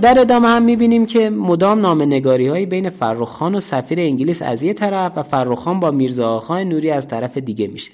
در 0.07 0.21
ادامه 0.21 0.49
هم 0.49 0.62
می‌بینیم 0.62 1.07
که 1.07 1.31
مدام 1.31 1.81
نام 1.81 2.03
نگاری 2.03 2.49
های 2.49 2.66
بین 2.66 2.90
فرخان 2.90 3.55
و 3.55 3.61
سفیر 3.61 4.01
انگلیس 4.01 4.42
از 4.42 4.62
یه 4.62 4.73
طرف 4.73 5.12
و 5.16 5.23
فرخان 5.23 5.81
با 5.81 5.90
میرزا 5.90 6.38
خان 6.38 6.62
نوری 6.62 6.90
از 6.90 7.09
طرف 7.09 7.38
دیگه 7.38 7.66
میشه. 7.66 7.92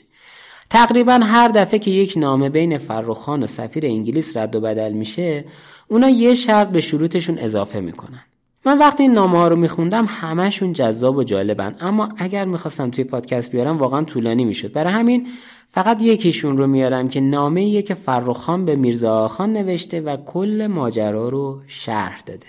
تقریبا 0.71 1.13
هر 1.13 1.49
دفعه 1.49 1.79
که 1.79 1.91
یک 1.91 2.15
نامه 2.17 2.49
بین 2.49 2.79
فرخان 2.79 3.43
و 3.43 3.47
سفیر 3.47 3.87
انگلیس 3.87 4.37
رد 4.37 4.57
و 4.57 4.61
بدل 4.61 4.93
میشه 4.93 5.45
اونا 5.89 6.09
یه 6.09 6.35
شرط 6.35 6.69
به 6.69 6.81
شروطشون 6.81 7.39
اضافه 7.39 7.81
می‌کنن. 7.81 8.23
من 8.67 8.79
وقتی 8.79 9.03
این 9.03 9.13
نامه 9.13 9.39
ها 9.39 9.49
رو 9.49 9.57
میخوندم 9.57 10.05
همهشون 10.09 10.73
جذاب 10.73 11.17
و 11.17 11.25
جالبن. 11.25 11.77
اما 11.81 12.09
اگر 12.17 12.45
می‌خواستم 12.45 12.91
توی 12.91 13.05
پادکست 13.05 13.51
بیارم 13.51 13.79
واقعا 13.79 14.05
طولانی 14.05 14.45
می‌شد. 14.45 14.73
برای 14.73 14.93
همین 14.93 15.29
فقط 15.69 16.03
یکیشون 16.03 16.59
رو 16.59 16.67
میارم 16.67 17.09
که 17.09 17.21
نامه 17.21 17.83
که 17.83 17.95
فرخان 17.95 18.65
به 18.65 18.77
میرزا 18.77 19.29
خان 19.29 19.53
نوشته 19.53 20.01
و 20.01 20.17
کل 20.17 20.67
ماجرا 20.71 21.29
رو 21.29 21.63
شرح 21.67 22.23
داده. 22.27 22.47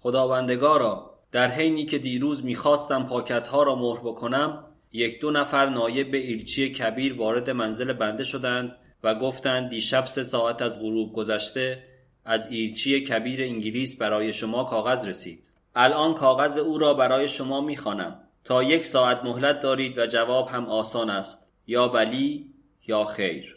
خداوندگارا 0.00 1.10
در 1.32 1.50
حینی 1.50 1.86
که 1.86 1.98
دیروز 1.98 2.44
می‌خواستم 2.44 3.02
پاکت 3.02 3.46
ها 3.46 3.62
را 3.62 3.74
مهر 3.74 4.00
بکنم 4.00 4.64
یک 4.92 5.20
دو 5.20 5.30
نفر 5.30 5.68
نایب 5.68 6.14
ایلچی 6.14 6.72
کبیر 6.72 7.18
وارد 7.18 7.50
منزل 7.50 7.92
بنده 7.92 8.24
شدند 8.24 8.76
و 9.04 9.14
گفتند 9.14 9.70
دیشب 9.70 10.04
سه 10.04 10.22
ساعت 10.22 10.62
از 10.62 10.80
غروب 10.80 11.12
گذشته 11.12 11.78
از 12.24 12.48
ایلچی 12.50 13.00
کبیر 13.00 13.42
انگلیس 13.42 13.96
برای 13.96 14.32
شما 14.32 14.64
کاغذ 14.64 15.08
رسید. 15.08 15.50
الان 15.76 16.14
کاغذ 16.14 16.58
او 16.58 16.78
را 16.78 16.94
برای 16.94 17.28
شما 17.28 17.60
می‌خوانم. 17.60 18.16
تا 18.44 18.62
یک 18.62 18.86
ساعت 18.86 19.24
مهلت 19.24 19.60
دارید 19.60 19.98
و 19.98 20.06
جواب 20.06 20.48
هم 20.48 20.66
آسان 20.66 21.10
است. 21.10 21.52
یا 21.66 21.88
بلی 21.88 22.46
یا 22.88 23.04
خیر. 23.04 23.56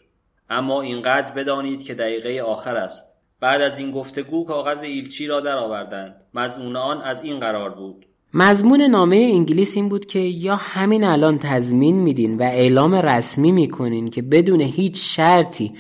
اما 0.49 0.82
اینقدر 0.82 1.32
بدانید 1.32 1.84
که 1.84 1.93
دقیقه 1.93 2.41
آخر 2.41 2.75
است. 2.75 3.15
بعد 3.39 3.62
از 3.62 3.80
این 3.80 3.91
گفتگو 3.91 4.45
کاغذ 4.45 4.84
ایلچی 4.84 5.28
را 5.28 5.39
درآوردند. 5.39 6.23
مضمون 6.34 6.75
آن 6.75 7.01
از 7.01 7.23
این 7.23 7.39
قرار 7.39 7.69
بود. 7.69 8.06
مضمون 8.34 8.82
نامه 8.82 9.15
انگلیس 9.15 9.75
این 9.75 9.89
بود 9.89 10.06
که 10.06 10.19
یا 10.19 10.56
همین 10.56 11.04
الان 11.04 11.39
تضمین 11.39 11.95
میدین 11.95 12.38
و 12.38 12.43
اعلام 12.43 12.95
رسمی 12.95 13.51
می‌کنین 13.51 14.10
که 14.10 14.21
بدون 14.21 14.62
هیچ 14.62 15.15
شرطی 15.15 15.73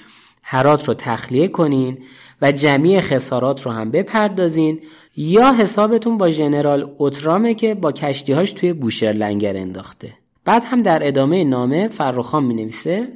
هرات 0.43 0.87
رو 0.87 0.93
تخلیه 0.93 1.47
کنین 1.47 1.97
و 2.41 2.51
جمعی 2.51 3.01
خسارات 3.01 3.61
رو 3.61 3.71
هم 3.71 3.91
بپردازین 3.91 4.81
یا 5.15 5.53
حسابتون 5.53 6.17
با 6.17 6.29
ژنرال 6.29 6.89
اوترامه 6.97 7.53
که 7.53 7.75
با 7.75 7.91
کشتیهاش 7.91 8.53
توی 8.53 8.73
بوشهر 8.73 9.13
لنگر 9.13 9.57
انداخته. 9.57 10.13
بعد 10.45 10.63
هم 10.65 10.81
در 10.81 11.07
ادامه 11.07 11.43
نامه 11.43 11.87
فرخان 11.87 12.43
می 12.43 12.53
نویسه 12.53 13.07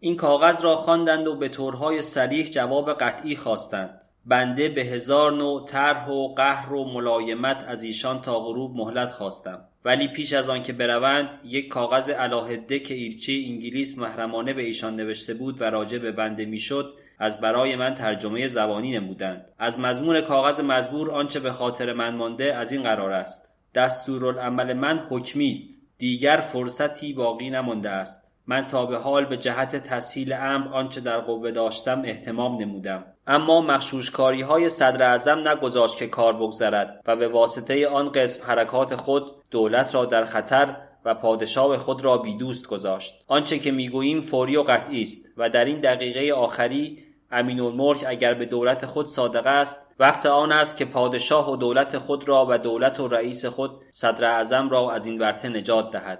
این 0.00 0.16
کاغذ 0.16 0.64
را 0.64 0.76
خواندند 0.76 1.26
و 1.26 1.36
به 1.36 1.48
طورهای 1.48 2.02
سریح 2.02 2.46
جواب 2.46 2.92
قطعی 2.92 3.36
خواستند. 3.36 4.02
بنده 4.26 4.68
به 4.68 4.80
هزار 4.80 5.32
نوع 5.32 5.64
طرح 5.64 6.08
و 6.08 6.34
قهر 6.34 6.72
و 6.72 6.84
ملایمت 6.84 7.64
از 7.68 7.84
ایشان 7.84 8.20
تا 8.20 8.40
غروب 8.40 8.76
مهلت 8.76 9.12
خواستم. 9.12 9.58
ولی 9.84 10.08
پیش 10.08 10.32
از 10.32 10.48
آن 10.48 10.62
که 10.62 10.72
بروند 10.72 11.40
یک 11.44 11.68
کاغذ 11.68 12.10
علاهده 12.10 12.78
که 12.78 12.94
ایرچی 12.94 13.46
انگلیس 13.48 13.98
محرمانه 13.98 14.52
به 14.52 14.62
ایشان 14.62 14.96
نوشته 14.96 15.34
بود 15.34 15.60
و 15.60 15.64
راجع 15.64 15.98
به 15.98 16.12
بنده 16.12 16.44
می‌شد 16.44 16.94
از 17.18 17.40
برای 17.40 17.76
من 17.76 17.94
ترجمه 17.94 18.48
زبانی 18.48 18.98
نمودند. 18.98 19.44
از 19.58 19.78
مضمون 19.78 20.20
کاغذ 20.20 20.60
مزبور 20.60 21.10
آنچه 21.10 21.40
به 21.40 21.52
خاطر 21.52 21.92
من 21.92 22.14
مانده 22.14 22.54
از 22.54 22.72
این 22.72 22.82
قرار 22.82 23.12
است. 23.12 23.54
دستورالعمل 23.74 24.72
من 24.72 24.98
حکمی 25.10 25.50
است. 25.50 25.68
دیگر 25.98 26.36
فرصتی 26.36 27.12
باقی 27.12 27.50
نمانده 27.50 27.90
است. 27.90 28.32
من 28.46 28.66
تا 28.66 28.86
به 28.86 28.98
حال 28.98 29.24
به 29.24 29.36
جهت 29.36 29.76
تسهیل 29.76 30.32
امر 30.32 30.68
آنچه 30.68 31.00
در 31.00 31.20
قوه 31.20 31.50
داشتم 31.50 32.02
احتمام 32.04 32.62
نمودم. 32.62 33.04
اما 33.26 33.60
مخشوشکاری 33.60 34.42
های 34.42 34.68
صدر 34.68 35.02
اعظم 35.02 35.48
نگذاشت 35.48 35.96
که 35.96 36.06
کار 36.06 36.32
بگذرد 36.32 37.02
و 37.06 37.16
به 37.16 37.28
واسطه 37.28 37.88
آن 37.88 38.12
قسم 38.12 38.46
حرکات 38.46 38.94
خود 38.94 39.32
دولت 39.50 39.94
را 39.94 40.04
در 40.04 40.24
خطر 40.24 40.76
و 41.04 41.14
پادشاه 41.14 41.78
خود 41.78 42.04
را 42.04 42.18
بیدوست 42.18 42.66
گذاشت. 42.66 43.14
آنچه 43.28 43.58
که 43.58 43.70
می‌گوییم 43.70 44.20
فوری 44.20 44.56
و 44.56 44.62
قطعی 44.62 45.02
است 45.02 45.26
و 45.36 45.50
در 45.50 45.64
این 45.64 45.80
دقیقه 45.80 46.32
آخری 46.34 47.05
امین 47.30 47.60
الملک 47.60 48.04
اگر 48.08 48.34
به 48.34 48.46
دولت 48.46 48.86
خود 48.86 49.06
صادق 49.06 49.46
است 49.46 49.94
وقت 49.98 50.26
آن 50.26 50.52
است 50.52 50.76
که 50.76 50.84
پادشاه 50.84 51.52
و 51.52 51.56
دولت 51.56 51.98
خود 51.98 52.28
را 52.28 52.46
و 52.50 52.58
دولت 52.58 53.00
و 53.00 53.08
رئیس 53.08 53.44
خود 53.44 53.70
صدر 53.92 54.24
اعظم 54.24 54.68
را 54.68 54.92
از 54.92 55.06
این 55.06 55.18
ورته 55.18 55.48
نجات 55.48 55.90
دهد. 55.90 56.18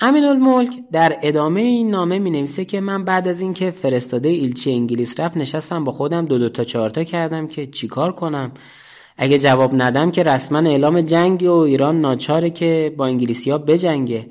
امین 0.00 0.24
الملک 0.24 0.70
در 0.92 1.18
ادامه 1.22 1.60
این 1.60 1.90
نامه 1.90 2.18
می 2.18 2.30
نویسه 2.30 2.64
که 2.64 2.80
من 2.80 3.04
بعد 3.04 3.28
از 3.28 3.40
اینکه 3.40 3.70
فرستاده 3.70 4.28
ایلچی 4.28 4.72
انگلیس 4.72 5.20
رفت 5.20 5.36
نشستم 5.36 5.84
با 5.84 5.92
خودم 5.92 6.26
دو 6.26 6.38
دو 6.38 6.48
تا 6.48 6.64
چهارتا 6.64 7.04
کردم 7.04 7.46
که 7.46 7.66
چیکار 7.66 8.12
کنم. 8.12 8.52
اگه 9.16 9.38
جواب 9.38 9.70
ندم 9.74 10.10
که 10.10 10.22
رسما 10.22 10.58
اعلام 10.58 11.00
جنگ 11.00 11.42
و 11.42 11.52
ایران 11.52 12.00
ناچاره 12.00 12.50
که 12.50 12.94
با 12.96 13.06
انگلیسی 13.06 13.50
ها 13.50 13.58
بجنگه. 13.58 14.26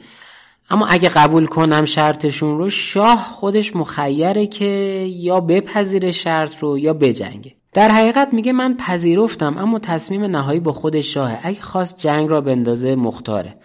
اما 0.74 0.88
اگه 0.88 1.10
قبول 1.10 1.46
کنم 1.46 1.86
شرطشون 1.86 2.58
رو 2.58 2.70
شاه 2.70 3.24
خودش 3.24 3.76
مخیره 3.76 4.48
که 4.48 4.66
یا 5.10 5.40
بپذیره 5.40 6.12
شرط 6.12 6.60
رو 6.60 6.80
یا 6.80 6.94
بجنگه. 6.94 7.56
در 7.74 7.90
حقیقت 7.90 8.34
میگه 8.34 8.52
من 8.52 8.78
پذیرفتم 8.78 9.58
اما 9.58 9.80
تصمیم 9.80 10.24
نهایی 10.24 10.60
با 10.60 10.72
خود 10.72 11.02
شاهه. 11.02 11.40
اگه 11.44 11.62
خواست 11.62 11.98
جنگ 11.98 12.30
را 12.30 12.42
بندازه 12.42 12.96
مختاره. 12.96 13.58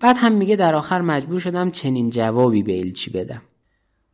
بعد 0.00 0.16
هم 0.18 0.32
میگه 0.32 0.56
در 0.56 0.74
آخر 0.74 1.00
مجبور 1.00 1.40
شدم 1.40 1.70
چنین 1.70 2.10
جوابی 2.10 2.62
به 2.62 2.72
ایلچی 2.72 3.10
بدم. 3.10 3.42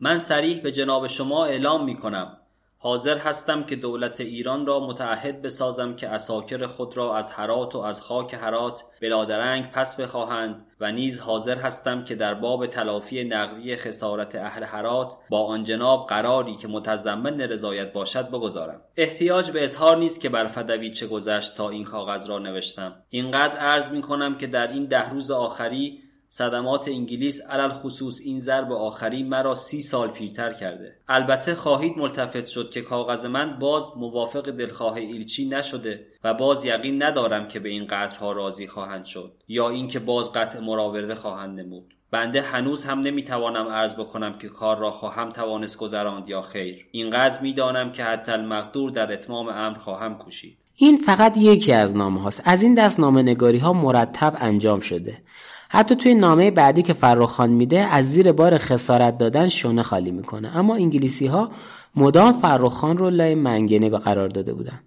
من 0.01 0.19
سریح 0.19 0.61
به 0.63 0.73
جناب 0.73 1.07
شما 1.07 1.47
اعلام 1.47 1.85
می‌کنم. 1.85 2.38
حاضر 2.81 3.19
هستم 3.19 3.63
که 3.63 3.77
دولت 3.77 4.21
ایران 4.21 4.67
را 4.67 4.81
متعهد 4.81 5.43
بسازم 5.43 5.97
که 5.97 6.09
اساکر 6.09 6.67
خود 6.67 6.97
را 6.97 7.17
از 7.17 7.31
هرات 7.31 7.75
و 7.75 7.79
از 7.79 8.01
خاک 8.01 8.35
هرات 8.35 8.85
بلادرنگ 9.03 9.71
پس 9.71 10.01
بخواهند 10.01 10.67
و 10.81 10.93
نیز 10.93 11.21
حاضر 11.21 11.57
هستم 11.57 12.05
که 12.05 12.15
در 12.15 12.35
باب 12.35 12.67
تلافی 12.67 13.25
نقدی 13.25 13.77
خسارت 13.77 14.35
اهل 14.35 14.63
هرات 14.63 15.15
با 15.31 15.47
آن 15.47 15.65
جناب 15.65 16.07
قراری 16.07 16.55
که 16.55 16.69
متضمن 16.69 17.41
رضایت 17.41 17.93
باشد 17.93 18.29
بگذارم. 18.29 18.81
احتیاج 18.97 19.51
به 19.51 19.65
اظهار 19.65 19.97
نیست 19.97 20.21
که 20.21 20.29
بر 20.29 20.47
فدوی 20.47 20.91
چه 20.91 21.07
گذشت 21.07 21.57
تا 21.57 21.69
این 21.69 21.85
کاغذ 21.85 22.27
را 22.27 22.39
نوشتم. 22.39 22.95
اینقدر 23.09 23.59
عرض 23.59 23.91
می 23.91 24.01
کنم 24.01 24.39
که 24.39 24.47
در 24.47 24.69
این 24.69 24.85
ده 24.85 25.11
روز 25.11 25.31
آخری 25.31 26.08
صدمات 26.31 26.89
انگلیس 26.89 27.41
علل 27.41 27.69
خصوص 27.69 28.21
این 28.25 28.41
ضرب 28.41 28.73
آخری 28.73 29.23
مرا 29.23 29.55
سی 29.55 29.81
سال 29.81 30.09
پیرتر 30.09 30.53
کرده. 30.53 30.97
البته 31.09 31.55
خواهید 31.55 31.99
ملتفت 31.99 32.47
شد 32.47 32.71
که 32.71 32.83
کاغذ 32.83 33.27
من 33.27 33.59
باز 33.59 33.91
موافق 33.97 34.51
دلخواه 34.51 34.95
ایلچی 34.95 35.49
نشده 35.49 36.07
و 36.25 36.35
باز 36.35 36.65
یقین 36.65 37.03
ندارم 37.03 37.49
که 37.49 37.61
به 37.61 37.69
این 37.69 37.87
قطرها 37.87 38.33
راضی 38.33 38.67
خواهند 38.67 39.05
شد 39.05 39.33
یا 39.49 39.69
اینکه 39.69 39.99
باز 39.99 40.33
قطع 40.33 40.61
مراورده 40.61 41.15
خواهند 41.15 41.61
نمود. 41.61 41.95
بنده 42.11 42.43
هنوز 42.43 42.85
هم 42.85 43.01
نمی‌توانم 43.01 43.69
عرض 43.69 43.95
بکنم 43.95 44.39
که 44.39 44.49
کار 44.49 44.79
را 44.79 44.91
خواهم 44.91 45.29
توانست 45.29 45.79
گذراند 45.79 46.29
یا 46.29 46.43
خیر. 46.43 46.87
اینقدر 46.91 47.41
می‌دانم 47.41 47.93
که 47.93 48.05
حتی 48.05 48.33
المقدور 48.33 48.91
در 48.91 49.13
اتمام 49.13 49.49
امر 49.49 49.79
خواهم 49.79 50.19
کوشید. 50.19 50.59
این 50.77 50.97
فقط 50.97 51.37
یکی 51.37 51.73
از 51.73 51.97
نامه 51.97 52.23
هاست 52.23 52.43
از 52.45 52.63
این 52.63 52.75
دست 52.75 53.01
نامه 53.01 53.23
نگاری 53.23 53.59
ها 53.59 53.73
مرتب 53.73 54.37
انجام 54.41 54.81
شده. 54.81 55.23
حتی 55.69 55.95
توی 55.97 56.15
نامه 56.15 56.51
بعدی 56.51 56.83
که 56.83 56.93
فرخان 56.93 57.51
میده 57.51 57.79
از 57.81 58.13
زیر 58.13 58.33
بار 58.33 58.59
خسارت 58.59 59.19
دادن 59.19 59.49
شونه 59.49 59.83
خالی 59.83 60.11
می‌کنه. 60.11 60.57
اما 60.57 60.75
انگلیسی 60.75 61.27
ها 61.27 61.51
مدام 61.97 62.33
فرخان 62.33 62.99
رو 62.99 63.11
لای 63.11 63.35
منگنه 63.35 63.91
قرار 63.91 64.29
داده 64.29 64.55
بودن. 64.55 64.81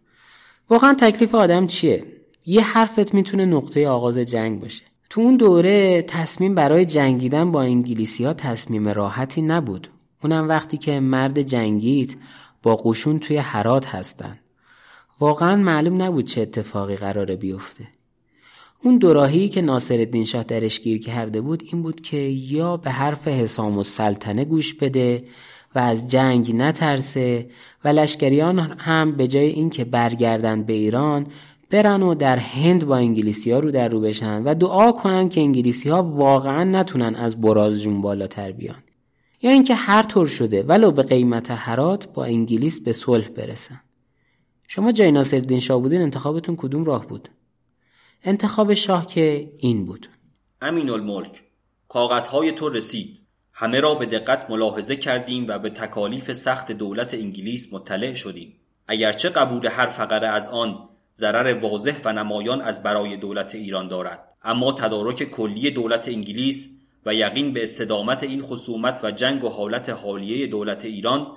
واقعا 0.69 0.93
تکلیف 0.93 1.35
آدم 1.35 1.67
چیه؟ 1.67 2.05
یه 2.45 2.61
حرفت 2.61 3.13
می‌تونه 3.13 3.45
نقطه 3.45 3.87
آغاز 3.87 4.17
جنگ 4.17 4.61
باشه. 4.61 4.83
تو 5.09 5.21
اون 5.21 5.37
دوره 5.37 6.01
تصمیم 6.01 6.55
برای 6.55 6.85
جنگیدن 6.85 7.51
با 7.51 7.61
انگلیسی 7.61 8.25
ها 8.25 8.33
تصمیم 8.33 8.87
راحتی 8.89 9.41
نبود. 9.41 9.87
اونم 10.23 10.49
وقتی 10.49 10.77
که 10.77 10.99
مرد 10.99 11.41
جنگید 11.41 12.17
با 12.63 12.75
قشون 12.75 13.19
توی 13.19 13.37
حرات 13.37 13.87
هستن. 13.87 14.39
واقعا 15.19 15.55
معلوم 15.55 16.01
نبود 16.01 16.25
چه 16.25 16.41
اتفاقی 16.41 16.95
قراره 16.95 17.35
بیفته. 17.35 17.87
اون 18.83 18.97
دوراهی 18.97 19.49
که 19.49 19.61
ناصر 19.61 20.23
شاه 20.23 20.43
درش 20.43 20.79
گیر 20.79 20.99
کرده 20.99 21.41
بود 21.41 21.63
این 21.71 21.81
بود 21.81 22.01
که 22.01 22.17
یا 22.17 22.77
به 22.77 22.89
حرف 22.91 23.27
حسام 23.27 23.77
و 23.77 23.83
سلطنه 23.83 24.45
گوش 24.45 24.73
بده 24.73 25.23
و 25.75 25.79
از 25.79 26.07
جنگ 26.07 26.55
نترسه 26.55 27.49
و 27.85 27.87
لشکریان 27.87 28.59
هم 28.59 29.11
به 29.11 29.27
جای 29.27 29.45
اینکه 29.45 29.83
برگردن 29.83 30.63
به 30.63 30.73
ایران 30.73 31.27
برن 31.69 32.03
و 32.03 32.15
در 32.15 32.37
هند 32.37 32.85
با 32.85 32.97
انگلیسی 32.97 33.51
ها 33.51 33.59
رو 33.59 33.71
در 33.71 33.87
رو 33.87 33.99
بشن 33.99 34.43
و 34.43 34.53
دعا 34.53 34.91
کنن 34.91 35.29
که 35.29 35.41
انگلیسی 35.41 35.89
ها 35.89 36.03
واقعا 36.03 36.63
نتونن 36.63 37.15
از 37.15 37.41
براز 37.41 37.81
جون 37.81 38.01
بالاتر 38.01 38.51
بیان. 38.51 38.83
یا 39.41 39.51
اینکه 39.51 39.75
هر 39.75 40.03
طور 40.03 40.27
شده 40.27 40.63
ولو 40.63 40.91
به 40.91 41.03
قیمت 41.03 41.51
حرات 41.51 42.13
با 42.13 42.23
انگلیس 42.23 42.79
به 42.79 42.93
صلح 42.93 43.29
برسن. 43.29 43.81
شما 44.67 44.91
جای 44.91 45.11
ناصر 45.11 45.59
شاه 45.59 45.81
بودین 45.81 46.01
انتخابتون 46.01 46.55
کدوم 46.55 46.85
راه 46.85 47.07
بود؟ 47.07 47.29
انتخاب 48.23 48.73
شاه 48.73 49.07
که 49.07 49.51
این 49.57 49.85
بود. 49.85 50.09
امین 50.61 50.89
الملک 50.89 51.43
کاغذهای 51.87 52.51
تو 52.51 52.69
رسید. 52.69 53.17
همه 53.53 53.79
را 53.79 53.95
به 53.95 54.05
دقت 54.05 54.49
ملاحظه 54.49 54.95
کردیم 54.95 55.45
و 55.47 55.59
به 55.59 55.69
تکالیف 55.69 56.31
سخت 56.31 56.71
دولت 56.71 57.13
انگلیس 57.13 57.73
مطلع 57.73 58.13
شدیم. 58.13 58.55
اگرچه 58.87 59.29
قبول 59.29 59.67
هر 59.67 59.87
فقره 59.87 60.27
از 60.27 60.47
آن 60.47 60.89
ضرر 61.13 61.59
واضح 61.59 62.01
و 62.05 62.13
نمایان 62.13 62.61
از 62.61 62.83
برای 62.83 63.17
دولت 63.17 63.55
ایران 63.55 63.87
دارد. 63.87 64.27
اما 64.43 64.71
تدارک 64.71 65.23
کلی 65.23 65.71
دولت 65.71 66.07
انگلیس 66.07 66.69
و 67.05 67.13
یقین 67.13 67.53
به 67.53 67.63
استدامت 67.63 68.23
این 68.23 68.41
خصومت 68.41 68.99
و 69.03 69.11
جنگ 69.11 69.43
و 69.43 69.49
حالت 69.49 69.89
حالیه 69.89 70.47
دولت 70.47 70.85
ایران 70.85 71.27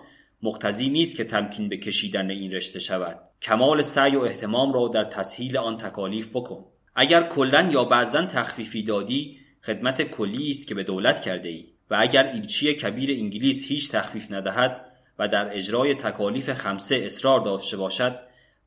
مقتضی 0.42 0.88
نیست 0.88 1.16
که 1.16 1.25
تمکین 1.25 1.68
به 1.68 1.77
کشیدن 1.77 2.31
این 2.31 2.53
رشته 2.53 2.79
شود. 2.79 3.18
کمال 3.42 3.83
سعی 3.83 4.16
و 4.16 4.20
احتمام 4.20 4.73
را 4.73 4.88
در 4.88 5.05
تسهیل 5.05 5.57
آن 5.57 5.77
تکالیف 5.77 6.29
بکن. 6.29 6.64
اگر 6.94 7.22
کلا 7.22 7.68
یا 7.72 7.85
بعضا 7.85 8.26
تخفیفی 8.26 8.83
دادی 8.83 9.38
خدمت 9.66 10.02
کلی 10.02 10.50
است 10.50 10.66
که 10.66 10.74
به 10.74 10.83
دولت 10.83 11.20
کرده 11.20 11.48
ای 11.48 11.66
و 11.90 11.96
اگر 12.00 12.26
ایلچی 12.26 12.74
کبیر 12.74 13.11
انگلیس 13.11 13.64
هیچ 13.68 13.90
تخفیف 13.90 14.33
ندهد 14.33 14.80
و 15.18 15.28
در 15.28 15.57
اجرای 15.57 15.94
تکالیف 15.94 16.52
خمسه 16.52 16.96
اصرار 16.96 17.40
داشته 17.40 17.76
باشد 17.76 18.20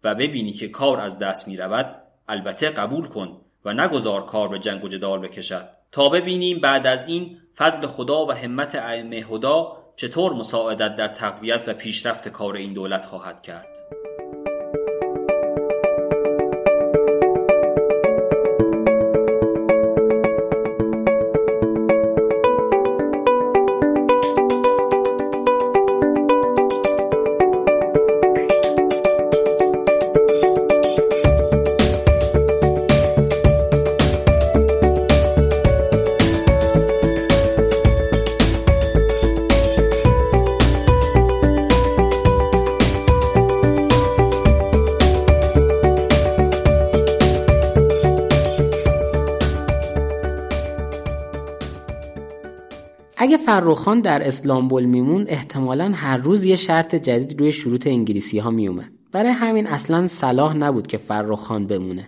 و 0.03 0.15
ببینی 0.15 0.53
که 0.53 0.67
کار 0.67 0.99
از 0.99 1.19
دست 1.19 1.47
می 1.47 1.57
رود 1.57 1.95
البته 2.27 2.69
قبول 2.69 3.07
کن 3.07 3.41
و 3.65 3.73
نگذار 3.73 4.25
کار 4.25 4.47
به 4.47 4.59
جنگ 4.59 4.83
و 4.83 4.87
جدال 4.87 5.19
بکشد. 5.19 5.69
تا 5.91 6.09
ببینیم 6.09 6.59
بعد 6.59 6.87
از 6.87 7.05
این 7.05 7.37
فضل 7.55 7.87
خدا 7.87 8.25
و 8.25 8.31
همت 8.31 8.75
ائمه 8.75 9.15
هدا 9.15 9.77
چطور 9.95 10.33
مساعدت 10.33 10.95
در 10.95 11.07
تقویت 11.07 11.63
و 11.67 11.73
پیشرفت 11.73 12.27
کار 12.27 12.55
این 12.55 12.73
دولت 12.73 13.05
خواهد 13.05 13.41
کرد. 13.41 13.76
فرخان 53.61 54.01
در 54.01 54.27
اسلامبول 54.27 54.83
میمون 54.83 55.25
احتمالا 55.27 55.91
هر 55.95 56.17
روز 56.17 56.45
یه 56.45 56.55
شرط 56.55 56.95
جدید 56.95 57.39
روی 57.39 57.51
شروط 57.51 57.87
انگلیسی 57.87 58.39
ها 58.39 58.49
میومد 58.49 58.91
برای 59.11 59.31
همین 59.31 59.67
اصلا 59.67 60.07
صلاح 60.07 60.53
نبود 60.53 60.87
که 60.87 60.97
فرخان 60.97 61.67
بمونه. 61.67 62.07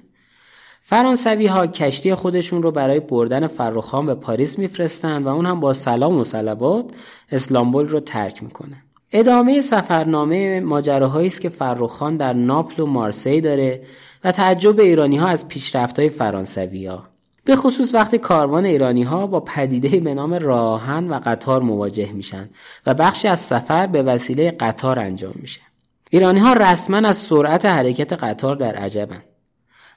فرانسوی 0.81 1.47
ها 1.47 1.67
کشتی 1.67 2.15
خودشون 2.15 2.63
رو 2.63 2.71
برای 2.71 2.99
بردن 2.99 3.47
فرخان 3.47 4.05
به 4.05 4.15
پاریس 4.15 4.59
میفرستند 4.59 5.25
و 5.25 5.29
اون 5.29 5.45
هم 5.45 5.59
با 5.59 5.73
سلام 5.73 6.17
و 6.17 6.23
صلوات 6.23 6.85
اسلامبول 7.31 7.87
رو 7.87 7.99
ترک 7.99 8.43
می‌کنه. 8.43 8.83
ادامه 9.11 9.61
سفرنامه 9.61 10.59
ماجراهایی 10.59 11.27
است 11.27 11.41
که 11.41 11.49
فرخان 11.49 12.17
در 12.17 12.33
ناپل 12.33 12.83
و 12.83 12.85
مارسی 12.85 13.41
داره 13.41 13.81
و 14.23 14.31
تعجب 14.31 14.79
ایرانی 14.79 15.17
ها 15.17 15.27
از 15.27 15.47
پیشرفت 15.47 15.99
های 15.99 16.09
فرانسوی 16.09 16.85
ها 16.85 17.03
به 17.43 17.55
خصوص 17.55 17.93
وقتی 17.93 18.17
کاروان 18.17 18.65
ایرانی 18.65 19.03
ها 19.03 19.27
با 19.27 19.39
پدیده 19.39 19.99
به 19.99 20.13
نام 20.13 20.33
راهن 20.33 21.09
و 21.09 21.19
قطار 21.25 21.61
مواجه 21.61 22.11
میشن 22.11 22.49
و 22.85 22.93
بخشی 22.93 23.27
از 23.27 23.39
سفر 23.39 23.87
به 23.87 24.03
وسیله 24.03 24.51
قطار 24.51 24.99
انجام 24.99 25.33
میشه. 25.35 25.61
ایرانی 26.09 26.39
ها 26.39 26.53
رسما 26.53 26.97
از 26.97 27.17
سرعت 27.17 27.65
حرکت 27.65 28.13
قطار 28.13 28.55
در 28.55 28.75
عجبن. 28.75 29.23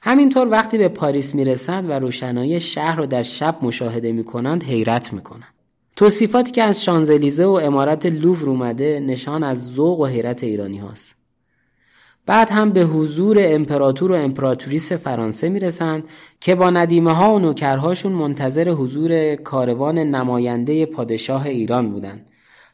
همینطور 0.01 0.47
وقتی 0.47 0.77
به 0.77 0.87
پاریس 0.87 1.35
می‌رسند 1.35 1.89
و 1.89 1.93
روشنایی 1.93 2.59
شهر 2.59 2.95
رو 2.95 3.05
در 3.05 3.23
شب 3.23 3.57
مشاهده 3.61 4.11
می‌کنند 4.11 4.63
حیرت 4.63 5.13
می‌کنند. 5.13 5.53
توصیفاتی 5.95 6.51
که 6.51 6.63
از 6.63 6.83
شانزلیزه 6.83 7.45
و 7.45 7.59
امارت 7.63 8.05
لوور 8.05 8.49
اومده 8.49 8.99
نشان 8.99 9.43
از 9.43 9.73
ذوق 9.73 9.99
و 9.99 10.05
حیرت 10.05 10.43
ایرانی 10.43 10.77
هاست. 10.77 11.15
بعد 12.25 12.49
هم 12.49 12.71
به 12.71 12.81
حضور 12.81 13.37
امپراتور 13.39 14.11
و 14.11 14.15
امپراتوریس 14.15 14.91
فرانسه 14.91 15.49
می‌رسند 15.49 16.03
که 16.39 16.55
با 16.55 16.69
ندیمه 16.69 17.13
ها 17.13 17.35
و 17.35 17.39
نوکرهاشون 17.39 18.11
منتظر 18.11 18.69
حضور 18.69 19.35
کاروان 19.35 19.99
نماینده 19.99 20.85
پادشاه 20.85 21.45
ایران 21.45 21.89
بودند. 21.91 22.25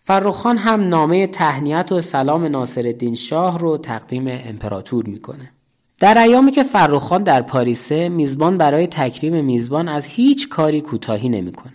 فرخان 0.04 0.58
هم 0.58 0.88
نامه 0.88 1.28
تهنیت 1.28 1.92
و 1.92 2.02
سلام 2.02 2.46
ناصرالدین 2.46 3.16
شاه 3.16 3.60
رو 3.60 3.78
تقدیم 3.78 4.26
امپراتور 4.28 5.06
می‌کنه. 5.06 5.52
در 6.00 6.18
ایامی 6.24 6.52
که 6.52 6.64
فرخان 6.64 7.24
در 7.24 7.42
پاریسه 7.42 8.10
میزبان 8.10 8.58
برای 8.58 8.88
تکریم 8.88 9.46
میزبان 9.46 9.88
از 9.88 10.06
هیچ 10.06 10.50
کاری 10.50 10.82
کوتاهی 10.82 11.30
نمی‌کنه. 11.30 11.74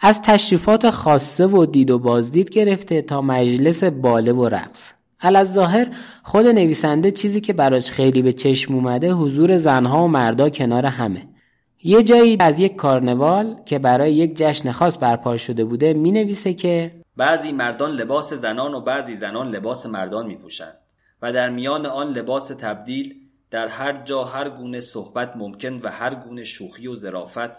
از 0.00 0.22
تشریفات 0.22 0.90
خاصه 0.90 1.46
و 1.46 1.66
دید 1.66 1.90
و 1.90 1.98
بازدید 1.98 2.50
گرفته 2.50 3.02
تا 3.02 3.20
مجلس 3.20 3.84
باله 3.84 4.32
و 4.32 4.48
رقص 4.48 4.93
ظاهر 5.44 5.88
خود 6.22 6.46
نویسنده 6.46 7.10
چیزی 7.10 7.40
که 7.40 7.52
براش 7.52 7.90
خیلی 7.90 8.22
به 8.22 8.32
چشم 8.32 8.74
اومده 8.74 9.12
حضور 9.12 9.56
زنها 9.56 10.04
و 10.04 10.08
مردا 10.08 10.48
کنار 10.48 10.86
همه. 10.86 11.28
یه 11.82 12.02
جایی 12.02 12.36
از 12.40 12.58
یک 12.58 12.76
کارنوال 12.76 13.56
که 13.66 13.78
برای 13.78 14.14
یک 14.14 14.36
جشن 14.36 14.72
خاص 14.72 14.98
برپا 14.98 15.36
شده 15.36 15.64
بوده 15.64 15.92
می 15.92 16.12
نویسه 16.12 16.54
که 16.54 16.94
بعضی 17.16 17.52
مردان 17.52 17.90
لباس 17.90 18.32
زنان 18.32 18.74
و 18.74 18.80
بعضی 18.80 19.14
زنان 19.14 19.50
لباس 19.50 19.86
مردان 19.86 20.26
می 20.26 20.36
پوشند 20.36 20.78
و 21.22 21.32
در 21.32 21.50
میان 21.50 21.86
آن 21.86 22.08
لباس 22.08 22.48
تبدیل 22.48 23.14
در 23.50 23.66
هر 23.68 24.02
جا 24.02 24.24
هر 24.24 24.48
گونه 24.48 24.80
صحبت 24.80 25.36
ممکن 25.36 25.80
و 25.82 25.90
هر 25.90 26.14
گونه 26.14 26.44
شوخی 26.44 26.86
و 26.86 26.94
ظرافت 26.94 27.50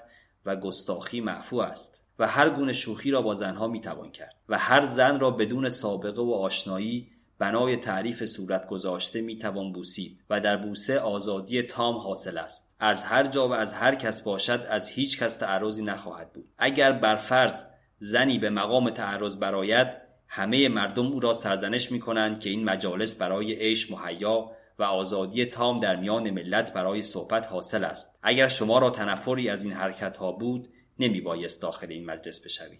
و 0.45 0.55
گستاخی 0.55 1.21
معفو 1.21 1.57
است 1.57 2.01
و 2.19 2.27
هر 2.27 2.49
گونه 2.49 2.73
شوخی 2.73 3.11
را 3.11 3.21
با 3.21 3.33
زنها 3.33 3.67
می‌توان 3.67 4.11
کرد 4.11 4.35
و 4.49 4.57
هر 4.57 4.85
زن 4.85 5.19
را 5.19 5.31
بدون 5.31 5.69
سابقه 5.69 6.21
و 6.21 6.31
آشنایی 6.31 7.07
بنای 7.39 7.77
تعریف 7.77 8.25
صورت 8.25 8.67
گذاشته 8.67 9.21
می‌توان 9.21 9.71
بوسید 9.71 10.19
و 10.29 10.41
در 10.41 10.57
بوسه 10.57 10.99
آزادی 10.99 11.61
تام 11.61 11.95
حاصل 11.95 12.37
است. 12.37 12.75
از 12.79 13.03
هر 13.03 13.23
جا 13.23 13.47
و 13.47 13.53
از 13.53 13.73
هر 13.73 13.95
کس 13.95 14.21
باشد 14.21 14.67
از 14.69 14.89
هیچ 14.89 15.19
کس 15.19 15.35
تعرضی 15.35 15.83
نخواهد 15.83 16.33
بود. 16.33 16.45
اگر 16.57 16.91
بر 16.91 17.15
فرض 17.15 17.65
زنی 17.99 18.39
به 18.39 18.49
مقام 18.49 18.89
تعرض 18.89 19.35
براید 19.35 19.87
همه 20.27 20.69
مردم 20.69 21.05
او 21.05 21.19
را 21.19 21.33
سرزنش 21.33 21.91
می 21.91 21.99
کنند 21.99 22.39
که 22.39 22.49
این 22.49 22.63
مجالس 22.63 23.15
برای 23.15 23.53
عیش 23.53 23.91
مهیا 23.91 24.51
و 24.79 24.83
آزادی 24.83 25.45
تام 25.45 25.79
در 25.79 25.95
میان 25.95 26.29
ملت 26.29 26.73
برای 26.73 27.03
صحبت 27.03 27.47
حاصل 27.47 27.83
است. 27.83 28.19
اگر 28.23 28.47
شما 28.47 28.79
را 28.79 28.89
تنفری 28.89 29.49
از 29.49 29.63
این 29.63 29.73
حرکت 29.73 30.17
ها 30.17 30.31
بود 30.31 30.67
نمی 30.99 31.21
بایست 31.21 31.61
داخل 31.61 31.91
این 31.91 32.05
مجلس 32.05 32.45
بشوید. 32.45 32.79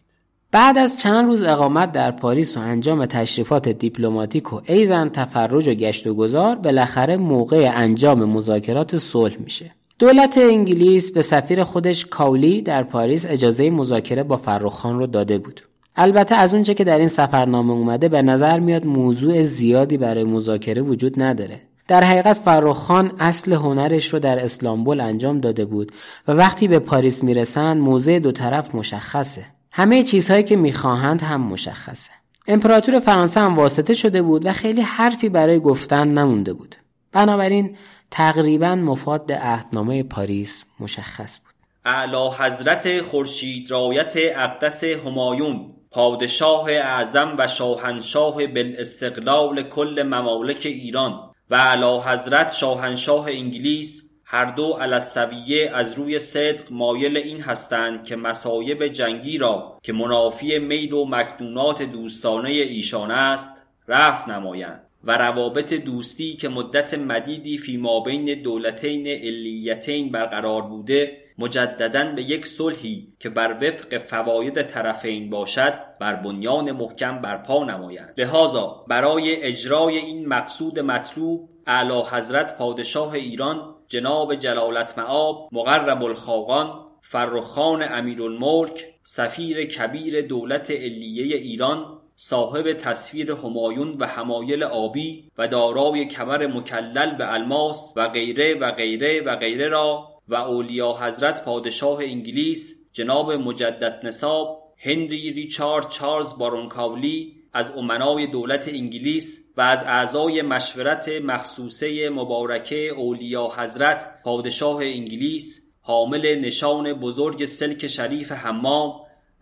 بعد 0.55 0.77
از 0.77 0.99
چند 0.99 1.25
روز 1.25 1.43
اقامت 1.43 1.91
در 1.91 2.11
پاریس 2.11 2.57
و 2.57 2.59
انجام 2.59 3.05
تشریفات 3.05 3.69
دیپلماتیک 3.69 4.53
و 4.53 4.61
ایضا 4.65 5.09
تفرج 5.09 5.67
و 5.67 5.73
گشت 5.73 6.07
و 6.07 6.13
گذار 6.13 6.55
بالاخره 6.55 7.17
موقع 7.17 7.71
انجام 7.73 8.25
مذاکرات 8.25 8.97
صلح 8.97 9.35
میشه. 9.39 9.71
دولت 9.99 10.37
انگلیس 10.37 11.11
به 11.11 11.21
سفیر 11.21 11.63
خودش 11.63 12.05
کاولی 12.05 12.61
در 12.61 12.83
پاریس 12.83 13.25
اجازه 13.29 13.69
مذاکره 13.69 14.23
با 14.23 14.37
فرخ‌خان 14.37 14.99
رو 14.99 15.07
داده 15.07 15.37
بود. 15.37 15.61
البته 15.95 16.35
از 16.35 16.53
اونچه 16.53 16.73
که 16.73 16.83
در 16.83 16.97
این 16.97 17.07
سفرنامه 17.07 17.73
اومده 17.73 18.09
به 18.09 18.21
نظر 18.21 18.59
میاد 18.59 18.85
موضوع 18.85 19.43
زیادی 19.43 19.97
برای 19.97 20.23
مذاکره 20.23 20.81
وجود 20.81 21.23
نداره. 21.23 21.61
در 21.87 22.03
حقیقت 22.03 22.37
فرخ‌خان 22.37 23.11
اصل 23.19 23.53
هنرش 23.53 24.13
رو 24.13 24.19
در 24.19 24.39
اسلامبول 24.43 25.01
انجام 25.01 25.39
داده 25.39 25.65
بود 25.65 25.91
و 26.27 26.31
وقتی 26.31 26.67
به 26.67 26.79
پاریس 26.79 27.23
می‌رسند 27.23 27.81
موضع 27.81 28.19
دو 28.19 28.31
طرف 28.31 28.75
مشخصه. 28.75 29.54
همه 29.77 30.03
چیزهایی 30.03 30.43
که 30.43 30.55
می‌خواهند 30.55 31.21
هم 31.21 31.41
مشخصه. 31.41 32.11
امپراتور 32.47 32.99
فرانسه 32.99 33.39
هم 33.39 33.57
واسطه 33.57 33.93
شده 33.93 34.21
بود 34.21 34.45
و 34.45 34.53
خیلی 34.53 34.81
حرفی 34.81 35.29
برای 35.29 35.59
گفتن 35.59 36.07
نمونده 36.07 36.53
بود. 36.53 36.75
بنابراین 37.11 37.77
تقریبا 38.11 38.75
مفاد 38.75 39.31
عهدنامه 39.31 40.03
پاریس 40.03 40.63
مشخص 40.79 41.39
بود. 41.39 41.53
اعلی 41.85 42.29
حضرت 42.39 43.01
خورشید 43.01 43.71
رایت 43.71 44.13
اقدس 44.15 44.83
همایون 44.83 45.73
پادشاه 45.91 46.71
اعظم 46.71 47.35
و 47.37 47.47
شاهنشاه 47.47 48.47
بالاستقلال 48.47 49.61
کل 49.61 50.03
ممالک 50.05 50.61
ایران 50.65 51.31
و 51.49 51.55
اعلی 51.55 51.99
حضرت 52.05 52.53
شاهنشاه 52.53 53.25
انگلیس 53.27 54.14
هر 54.27 54.45
دو 54.45 54.73
علسویه 54.73 55.71
از 55.73 55.93
روی 55.93 56.19
صدق 56.19 56.71
مایل 56.71 57.17
این 57.17 57.41
هستند 57.41 58.03
که 58.03 58.15
مسایب 58.15 58.87
جنگی 58.87 59.37
را 59.37 59.79
که 59.83 59.93
منافی 59.93 60.59
میل 60.59 60.93
و 60.93 61.05
مکنونات 61.05 61.81
دوستانه 61.81 62.49
ایشان 62.49 63.11
است 63.11 63.49
رفع 63.87 64.31
نمایند 64.31 64.81
و 65.03 65.17
روابط 65.17 65.73
دوستی 65.73 66.35
که 66.35 66.49
مدت 66.49 66.93
مدیدی 66.93 67.57
فی 67.57 67.77
مابین 67.77 68.41
دولتین 68.41 69.07
علیتین 69.07 70.11
برقرار 70.11 70.61
بوده 70.61 71.17
مجددا 71.37 72.03
به 72.15 72.23
یک 72.23 72.45
صلحی 72.45 73.07
که 73.19 73.29
بر 73.29 73.57
وفق 73.61 73.97
فواید 73.97 74.61
طرفین 74.61 75.29
باشد 75.29 75.73
بر 75.99 76.15
بنیان 76.15 76.71
محکم 76.71 77.21
برپا 77.21 77.63
نمایند. 77.63 78.13
لذا 78.17 78.85
برای 78.87 79.35
اجرای 79.43 79.97
این 79.97 80.25
مقصود 80.27 80.79
مطلوب 80.79 81.49
اعلی 81.67 82.01
حضرت 82.11 82.57
پادشاه 82.57 83.13
ایران 83.13 83.74
جناب 83.87 84.35
جلالت 84.35 84.97
معاب 84.97 85.49
مقرب 85.51 86.03
الخاقان 86.03 86.85
فرخان 87.01 87.83
امیرالملک 87.83 88.85
سفیر 89.03 89.65
کبیر 89.65 90.21
دولت 90.21 90.71
علیه 90.71 91.35
ایران 91.35 91.85
صاحب 92.15 92.73
تصویر 92.73 93.31
همایون 93.31 93.97
و 93.99 94.05
حمایل 94.05 94.63
آبی 94.63 95.31
و 95.37 95.47
دارای 95.47 96.05
کمر 96.05 96.47
مکلل 96.47 97.15
به 97.15 97.33
الماس 97.33 97.93
و 97.95 98.07
غیره 98.07 98.53
و 98.53 98.71
غیره 98.71 99.21
و 99.21 99.35
غیره 99.35 99.67
را 99.67 100.07
و 100.27 100.35
اولیا 100.35 100.93
حضرت 100.93 101.45
پادشاه 101.45 101.99
انگلیس 102.03 102.85
جناب 102.93 103.31
مجدد 103.31 103.99
نصاب 104.03 104.63
هنری 104.77 105.33
ریچارد 105.33 105.89
چارلز 105.89 106.37
بارونکاولی 106.37 107.35
از 107.55 107.71
امنای 107.77 108.27
دولت 108.27 108.67
انگلیس 108.67 109.43
و 109.57 109.61
از 109.61 109.83
اعضای 109.83 110.41
مشورت 110.41 111.09
مخصوصه 111.09 112.09
مبارکه 112.09 112.89
اولیا 112.89 113.47
حضرت 113.57 114.23
پادشاه 114.23 114.81
انگلیس 114.81 115.71
حامل 115.81 116.39
نشان 116.39 116.93
بزرگ 116.93 117.45
سلک 117.45 117.87
شریف 117.87 118.31
حمام 118.31 118.93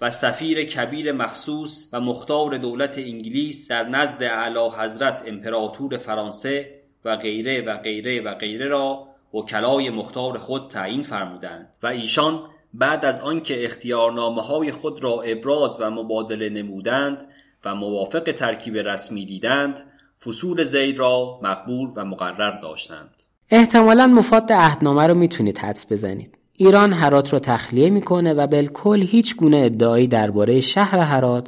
و 0.01 0.11
سفیر 0.11 0.64
کبیر 0.64 1.11
مخصوص 1.11 1.89
و 1.93 1.99
مختار 1.99 2.57
دولت 2.57 2.97
انگلیس 2.97 3.72
در 3.72 3.84
نزد 3.84 4.24
اعلی 4.24 4.70
حضرت 4.80 5.24
امپراتور 5.28 5.97
فرانسه 5.97 6.82
و 7.05 7.16
غیره 7.16 7.61
و 7.61 7.78
غیره 7.78 8.22
و 8.22 8.34
غیره 8.34 8.68
را 8.68 9.07
وکلای 9.34 9.89
مختار 9.89 10.38
خود 10.38 10.70
تعیین 10.70 11.01
فرمودند. 11.01 11.74
و 11.84 11.88
ایشان 11.88 12.43
بعد 12.74 13.05
از 13.05 13.22
آنکه 13.22 13.66
اختیارنامه 13.66 14.41
های 14.41 14.72
خود 14.72 15.03
را 15.03 15.22
ابراز 15.22 15.78
و 15.82 15.89
مبادله 15.89 16.49
نمودند 16.49 17.28
و 17.66 17.76
موافق 17.76 18.32
ترکیب 18.32 18.78
رسمی 18.78 19.26
دیدند 19.26 19.80
فصول 20.26 20.64
زید 20.64 20.99
را 20.99 21.39
مقبول 21.43 21.89
و 21.95 22.05
مقرر 22.05 22.59
داشتند. 22.61 23.09
احتمالا 23.49 24.07
مفاد 24.07 24.51
عهدنامه 24.51 25.07
رو 25.07 25.14
می‌تونید 25.14 25.57
حدس 25.57 25.91
بزنید. 25.91 26.38
ایران 26.57 26.93
هرات 26.93 27.34
رو 27.34 27.39
تخلیه 27.39 27.89
می‌کنه 27.89 28.34
و 28.34 28.47
بالکل 28.47 29.01
هیچ 29.01 29.36
گونه 29.36 29.57
ادعایی 29.57 30.07
درباره 30.07 30.59
شهر 30.59 30.99
هرات 30.99 31.47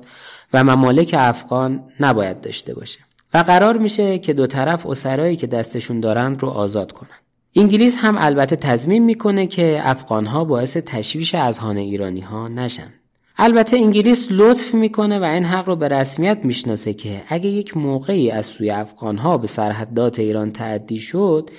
و 0.53 0.63
ممالک 0.63 1.15
افغان 1.17 1.83
نباید 1.99 2.41
داشته 2.41 2.73
باشه. 2.73 2.99
و 3.33 3.37
قرار 3.37 3.77
میشه 3.77 4.19
که 4.19 4.33
دو 4.33 4.47
طرف 4.47 4.85
اسرایی 4.85 5.35
که 5.35 5.47
دستشون 5.47 5.99
دارند 5.99 6.41
رو 6.41 6.49
آزاد 6.49 6.91
کنند. 6.91 7.19
انگلیس 7.55 7.97
هم 7.97 8.15
البته 8.17 8.55
تضمین 8.55 9.03
می‌کنه 9.03 9.47
که 9.47 9.81
افغانها 9.83 10.45
باعث 10.45 10.77
تشویش 10.77 11.35
اذهان 11.35 11.77
ایرانی 11.77 12.21
ها 12.21 12.47
نشن. 12.47 12.93
البته 13.37 13.77
انگلیس 13.77 14.27
لطف 14.31 14.73
می‌کنه 14.73 15.19
و 15.19 15.23
این 15.23 15.45
حق 15.45 15.67
رو 15.67 15.75
به 15.75 15.87
رسمیت 15.87 16.39
می‌شناسه 16.43 16.93
که 16.93 17.21
اگه 17.27 17.49
یک 17.49 17.77
موقعی 17.77 18.31
از 18.31 18.45
سوی 18.45 18.71
افغانها 18.71 19.37
به 19.37 19.47
سرحدات 19.47 20.19
ایران 20.19 20.51
تعدی 20.51 20.99
شد 20.99 21.49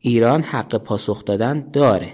ایران 0.00 0.42
حق 0.42 0.76
پاسخ 0.76 1.24
دادن 1.24 1.70
داره. 1.72 2.12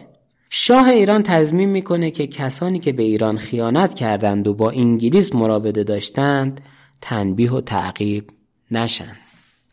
شاه 0.50 0.88
ایران 0.88 1.22
تضمین 1.22 1.68
می‌کنه 1.68 2.10
که 2.10 2.26
کسانی 2.26 2.78
که 2.78 2.92
به 2.92 3.02
ایران 3.02 3.36
خیانت 3.36 3.94
کردند 3.94 4.48
و 4.48 4.54
با 4.54 4.70
انگلیس 4.70 5.34
مراوده 5.34 5.84
داشتند 5.84 6.60
تنبیه 7.00 7.52
و 7.52 7.60
تعقیب 7.60 8.24
نشن. 8.70 9.16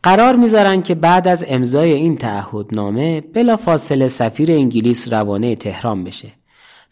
قرار 0.02 0.36
می‌ذارن 0.36 0.82
که 0.82 0.94
بعد 0.94 1.28
از 1.28 1.44
امضای 1.48 1.92
این 1.92 2.16
تعهدنامه 2.16 3.20
بلا 3.20 3.56
فاصله 3.56 4.08
سفیر 4.08 4.50
انگلیس 4.50 5.12
روانه 5.12 5.56
تهران 5.56 6.04
بشه. 6.04 6.41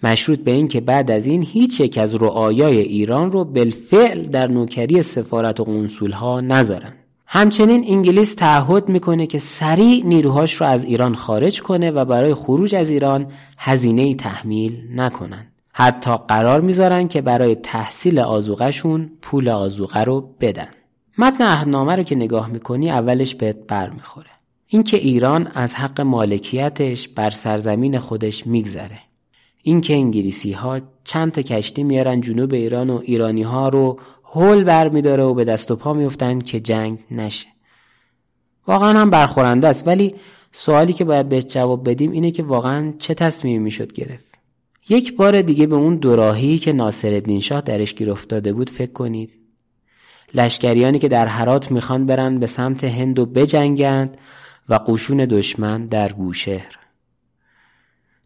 مشروط 0.03 0.39
به 0.39 0.51
این 0.51 0.69
که 0.69 0.81
بعد 0.81 1.11
از 1.11 1.27
این 1.27 1.43
هیچ 1.43 1.81
یک 1.81 1.99
از 1.99 2.15
رعایای 2.15 2.79
ایران 2.79 3.33
رو 3.33 3.45
بالفعل 3.45 4.23
در 4.23 4.47
نوکری 4.47 5.03
سفارت 5.03 5.61
و 5.61 5.65
قنصول 5.65 6.11
ها 6.11 6.41
نذارن. 6.41 6.93
همچنین 7.27 7.85
انگلیس 7.89 8.35
تعهد 8.35 8.89
می‌کنه 8.89 9.27
که 9.27 9.39
سریع 9.39 10.05
نیروهاش 10.05 10.55
رو 10.55 10.67
از 10.67 10.85
ایران 10.85 11.15
خارج 11.15 11.63
کنه 11.63 11.91
و 11.91 12.05
برای 12.05 12.35
خروج 12.35 12.75
از 12.75 12.91
ایران 12.91 13.27
هزینه 13.59 14.15
تحمیل 14.15 14.83
نکنن. 14.95 15.47
حتی 15.73 16.11
قرار 16.29 16.61
می‌ذارن 16.61 17.09
که 17.09 17.21
برای 17.21 17.55
تحصیل 17.55 18.19
آزوغشون 18.19 19.11
پول 19.23 19.49
آزوغه 19.49 20.05
رو 20.05 20.35
بدن. 20.41 20.69
متن 21.19 21.45
عهدنامه 21.45 21.97
رو 21.97 22.03
که 22.03 22.15
نگاه 22.15 22.49
می‌کنی 22.49 22.91
اولش 22.91 23.35
بهت 23.35 23.57
بر 23.69 23.91
می‌خوره 23.91 24.31
اینکه 24.67 24.97
ایران 24.97 25.47
از 25.55 25.75
حق 25.75 26.01
مالکیتش 26.01 27.09
بر 27.09 27.31
سرزمین 27.31 27.99
خودش 27.99 28.47
میگذره. 28.47 28.99
اینکه 29.63 29.95
انگلیسی 29.95 30.53
ها 30.53 30.81
چند 31.05 31.33
تا 31.33 31.43
کشتی 31.43 31.83
میارن 31.83 32.21
جنوب 32.21 32.55
ایران 32.55 32.91
و 32.91 33.01
ایرانی 33.03 33.43
ها 33.43 33.69
رو 33.69 33.99
هول 34.25 34.65
بر 34.65 34.89
میداره 34.89 35.23
و 35.23 35.35
به 35.35 35.45
دست 35.45 35.71
و 35.71 35.77
پا 35.77 35.93
میفتن 35.93 36.39
که 36.39 36.61
جنگ 36.61 36.99
نشه. 37.11 37.47
واقعا 38.67 39.01
هم 39.01 39.11
برخورنده 39.11 39.69
است 39.69 39.87
ولی 39.87 40.15
سوالی 40.53 40.93
که 40.93 41.05
باید 41.05 41.29
بهش 41.29 41.45
جواب 41.45 41.91
بدیم 41.91 42.11
اینه 42.11 42.31
که 42.31 42.43
واقعا 42.43 42.93
چه 42.99 43.15
تصمیمی 43.15 43.59
می‌شد 43.59 43.93
گرفت. 43.93 44.31
یک 44.89 45.17
بار 45.17 45.43
دیگه 45.43 45.67
به 45.67 45.77
اون 45.77 45.97
دوراهی 45.97 46.59
که 46.59 46.73
ناصرالدین 46.73 47.41
شاه 47.41 47.61
درش 47.61 47.95
گیر 47.95 48.11
افتاده 48.11 48.53
بود 48.53 48.71
فکر 48.71 48.93
کنید. 48.93 49.31
لشکریانی 50.35 50.99
که 50.99 51.09
در 51.09 51.27
حرات 51.27 51.71
می‌خوان 51.71 52.07
برن 52.07 52.39
به 52.39 52.47
سمت 52.47 52.85
هند 52.85 53.19
و 53.19 53.27
بجنگند 53.27 54.17
و 54.69 54.75
قشون 54.75 55.17
دشمن 55.17 55.87
در 55.87 56.13
گوشهر. 56.13 56.80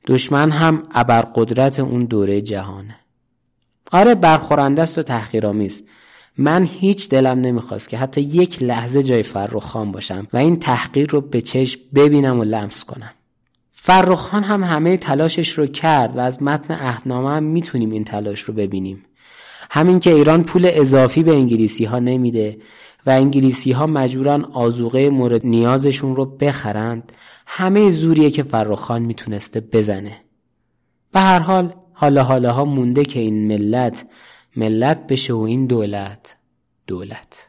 دشمن 0.06 0.50
هم 0.50 0.82
ابرقدرت 0.94 1.80
اون 1.80 2.04
دوره 2.04 2.42
جهانه. 2.42 2.96
آره 3.92 4.14
برخورنده 4.14 4.82
است 4.82 4.98
و 4.98 5.02
تحقیرآمیز. 5.02 5.82
من 6.38 6.64
هیچ 6.64 7.08
دلم 7.08 7.40
نمی‌خواست 7.40 7.88
که 7.88 7.98
حتی 7.98 8.20
یک 8.20 8.62
لحظه 8.62 9.02
جای 9.02 9.22
فرخ 9.22 9.76
باشم 9.76 10.26
و 10.32 10.36
این 10.36 10.58
تحقیر 10.58 11.10
رو 11.10 11.20
به 11.20 11.40
چشم 11.40 11.80
ببینم 11.94 12.40
و 12.40 12.44
لمس 12.44 12.84
کنم. 12.84 13.10
فرخ 13.72 14.34
هم 14.34 14.64
همه 14.64 14.96
تلاشش 14.96 15.48
رو 15.50 15.66
کرد 15.66 16.16
و 16.16 16.20
از 16.20 16.42
متن 16.42 16.74
عهدنامه 16.74 17.30
هم 17.30 17.42
می‌تونیم 17.42 17.90
این 17.90 18.04
تلاش 18.04 18.40
رو 18.40 18.54
ببینیم. 18.54 19.04
همین 19.70 20.00
که 20.00 20.14
ایران 20.14 20.44
پول 20.44 20.70
اضافی 20.72 21.22
به 21.22 21.32
انگلیسی 21.32 21.84
ها 21.84 21.98
نمیده 21.98 22.58
و 23.06 23.10
انگلیسی 23.10 23.72
ها 23.72 23.86
مجبورن 23.86 24.44
آزوقه 24.44 25.10
مورد 25.10 25.46
نیازشون 25.46 26.16
رو 26.16 26.24
بخرند 26.24 27.12
همه 27.46 27.90
زوریه 27.90 28.30
که 28.30 28.42
فرخان 28.42 29.02
می‌تونسته 29.02 29.60
بزنه. 29.60 30.20
به 31.12 31.20
هر 31.20 31.38
حال 31.38 31.74
حالا 31.92 32.24
حالا 32.24 32.52
ها 32.52 32.64
مونده 32.64 33.02
که 33.04 33.20
این 33.20 33.46
ملت 33.48 34.06
ملت 34.56 35.06
بشه 35.06 35.32
و 35.32 35.38
این 35.38 35.66
دولت 35.66 36.36
دولت. 36.86 37.48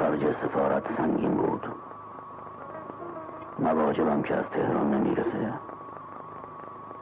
خرج 0.00 0.32
سفارت 0.32 0.96
سنگین 0.96 1.34
بود. 1.34 1.66
مواجبم 3.58 4.22
که 4.22 4.34
از 4.34 4.44
تهران 4.44 4.94
نمی‌رسه. 4.94 5.52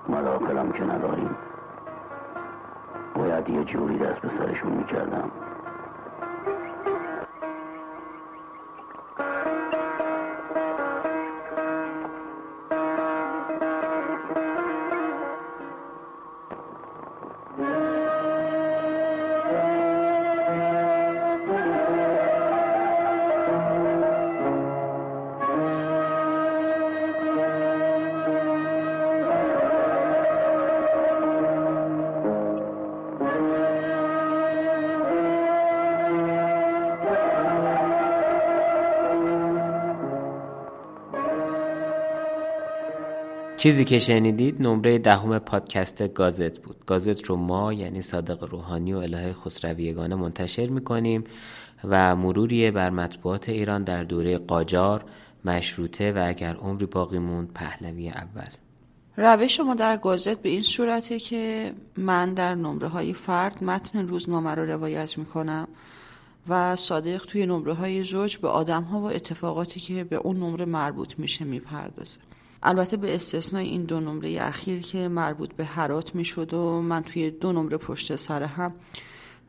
مداخلم 0.09 0.73
که 0.73 0.85
نداریم. 0.85 1.37
باید 3.15 3.51
یه 3.51 3.65
جوری 3.65 3.99
دست 3.99 4.21
به 4.21 4.29
سرشون 4.39 4.73
می‌کردم. 4.73 5.31
چیزی 43.59 43.85
که 43.85 43.99
شنیدید 43.99 44.63
نمره 44.63 44.99
دهم 44.99 45.39
پادکست 45.39 46.09
گازت 46.09 46.59
بود. 46.59 46.77
گازت 46.87 47.25
رو 47.25 47.37
ما 47.37 47.73
یعنی 47.73 48.03
صادق 48.03 48.45
روحانی 48.45 48.93
و 48.93 48.97
الهه 48.97 49.33
خسرویگانه 49.33 50.15
منتشر 50.15 50.67
می‌کنیم 50.67 51.25
و 51.85 52.17
مروریه 52.17 52.71
بر 52.71 52.91
مطبوعات 52.91 53.49
ایران 53.49 53.85
در 53.85 54.05
دوره 54.05 54.39
قاجار 54.39 55.05
مشروطه 55.45 56.13
و 56.13 56.25
اگر 56.27 56.55
عمری 56.55 56.87
باقی 56.87 57.19
موند 57.19 57.53
پهلوی 57.55 58.09
اول. 58.09 58.49
روش 59.17 59.61
ما 59.61 59.75
در 59.75 59.97
گازت 59.97 60.43
به 60.43 60.49
این 60.49 60.63
صورته 60.63 61.19
که 61.19 61.73
من 61.97 62.35
در 62.35 62.55
نمره 62.55 62.89
های 62.89 63.13
فرد 63.13 63.65
متن 63.65 64.09
روزنامه 64.09 64.51
رو 64.51 64.65
روایت 64.65 65.19
می‌کنم 65.19 65.69
و 66.49 66.77
صادق 66.77 67.25
توی 67.27 67.47
نمره 67.47 67.73
های 67.73 68.03
زوج 68.03 68.37
به 68.37 68.49
آدم 68.49 68.83
ها 68.83 69.01
و 69.01 69.05
اتفاقاتی 69.05 69.81
که 69.81 70.05
به 70.05 70.17
اون 70.17 70.37
نمره 70.37 70.65
مربوط 70.65 71.19
میشه 71.19 71.45
می‌پردازه. 71.45 72.21
البته 72.63 72.97
به 72.97 73.15
استثنای 73.15 73.67
این 73.67 73.83
دو 73.83 74.01
نمره 74.01 74.39
اخیر 74.41 74.81
که 74.81 75.09
مربوط 75.09 75.53
به 75.53 75.65
حرات 75.65 76.15
می‌شد 76.15 76.55
و 76.55 76.81
من 76.81 77.03
توی 77.03 77.31
دو 77.31 77.53
نمره 77.53 77.77
پشت 77.77 78.17
سر 78.17 78.43
هم 78.43 78.75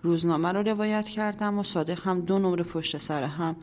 روزنامه 0.02 0.52
رو 0.52 0.64
روایت 0.64 1.08
کردم 1.08 1.60
و 1.60 1.64
صادق 1.64 2.08
هم 2.08 2.22
دو 2.22 2.40
نمره 2.40 2.64
پشت 2.64 2.98
سر 2.98 3.24
هم 3.24 3.56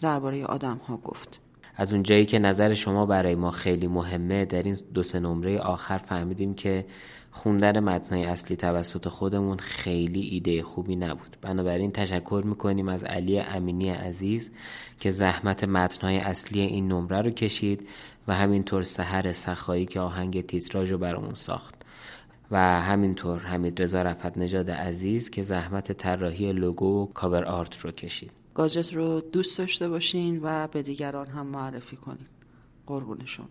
درباره 0.00 0.44
آدم 0.44 0.76
ها 0.76 0.96
گفت. 0.96 1.40
از 1.76 1.92
اون 1.92 2.02
جایی 2.02 2.26
که 2.26 2.38
نظر 2.38 2.74
شما 2.74 3.06
برای 3.06 3.34
ما 3.34 3.50
خیلی 3.50 3.86
مهمه 3.86 4.44
در 4.44 4.62
این 4.62 4.76
دو 4.94 5.02
سه 5.02 5.20
نمره 5.20 5.58
آخر 5.58 5.98
فهمیدیم 5.98 6.54
که 6.54 6.86
خوندن 7.32 7.80
متنای 7.80 8.24
اصلی 8.24 8.56
توسط 8.56 9.08
خودمون 9.08 9.58
خیلی 9.58 10.20
ایده 10.20 10.62
خوبی 10.62 10.96
نبود. 10.96 11.36
بنابراین 11.40 11.92
تشکر 11.92 12.42
می‌کنیم 12.44 12.88
از 12.88 13.04
علی 13.04 13.40
امینی 13.40 13.90
عزیز 13.90 14.50
که 15.00 15.10
زحمت 15.10 15.64
متنای 15.64 16.18
اصلی 16.18 16.60
این 16.60 16.88
نمره 16.88 17.22
رو 17.22 17.30
کشید 17.30 17.88
و 18.28 18.34
همینطور 18.34 18.82
سحر 18.82 19.32
سخایی 19.32 19.86
که 19.86 20.00
آهنگ 20.00 20.46
تیتراژ 20.46 20.92
رو 20.92 20.98
برامون 20.98 21.34
ساخت. 21.34 21.74
و 22.50 22.80
همینطور 22.80 23.38
حمید 23.38 23.82
رضا 23.82 24.02
رفت 24.02 24.38
نژاد 24.38 24.70
عزیز 24.70 25.30
که 25.30 25.42
زحمت 25.42 25.92
طراحی 25.92 26.52
لوگو 26.52 27.02
و 27.02 27.06
کاور 27.06 27.44
آرت 27.44 27.80
رو 27.80 27.90
کشید. 27.90 28.30
گازت 28.54 28.94
رو 28.94 29.20
دوست 29.20 29.58
داشته 29.58 29.88
باشین 29.88 30.40
و 30.42 30.68
به 30.68 30.82
دیگران 30.82 31.26
هم 31.26 31.46
معرفی 31.46 31.96
کنین. 31.96 32.26
قربونشون 32.86 33.46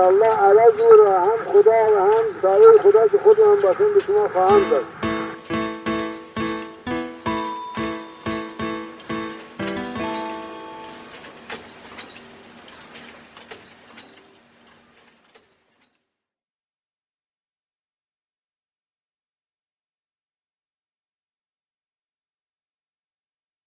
انشالله 0.00 0.26
عوض 0.26 0.80
او 0.80 0.96
را 0.96 1.20
هم 1.20 1.36
خدا 1.52 1.70
و 1.70 1.98
هم 1.98 2.24
برای 2.42 2.78
خدا 2.78 3.08
که 3.08 3.18
خود 3.18 3.38
هم 3.38 3.60
باشن 3.62 3.94
به 3.94 4.00
شما 4.06 4.28
خواهم 4.28 4.70
داد. 4.70 4.99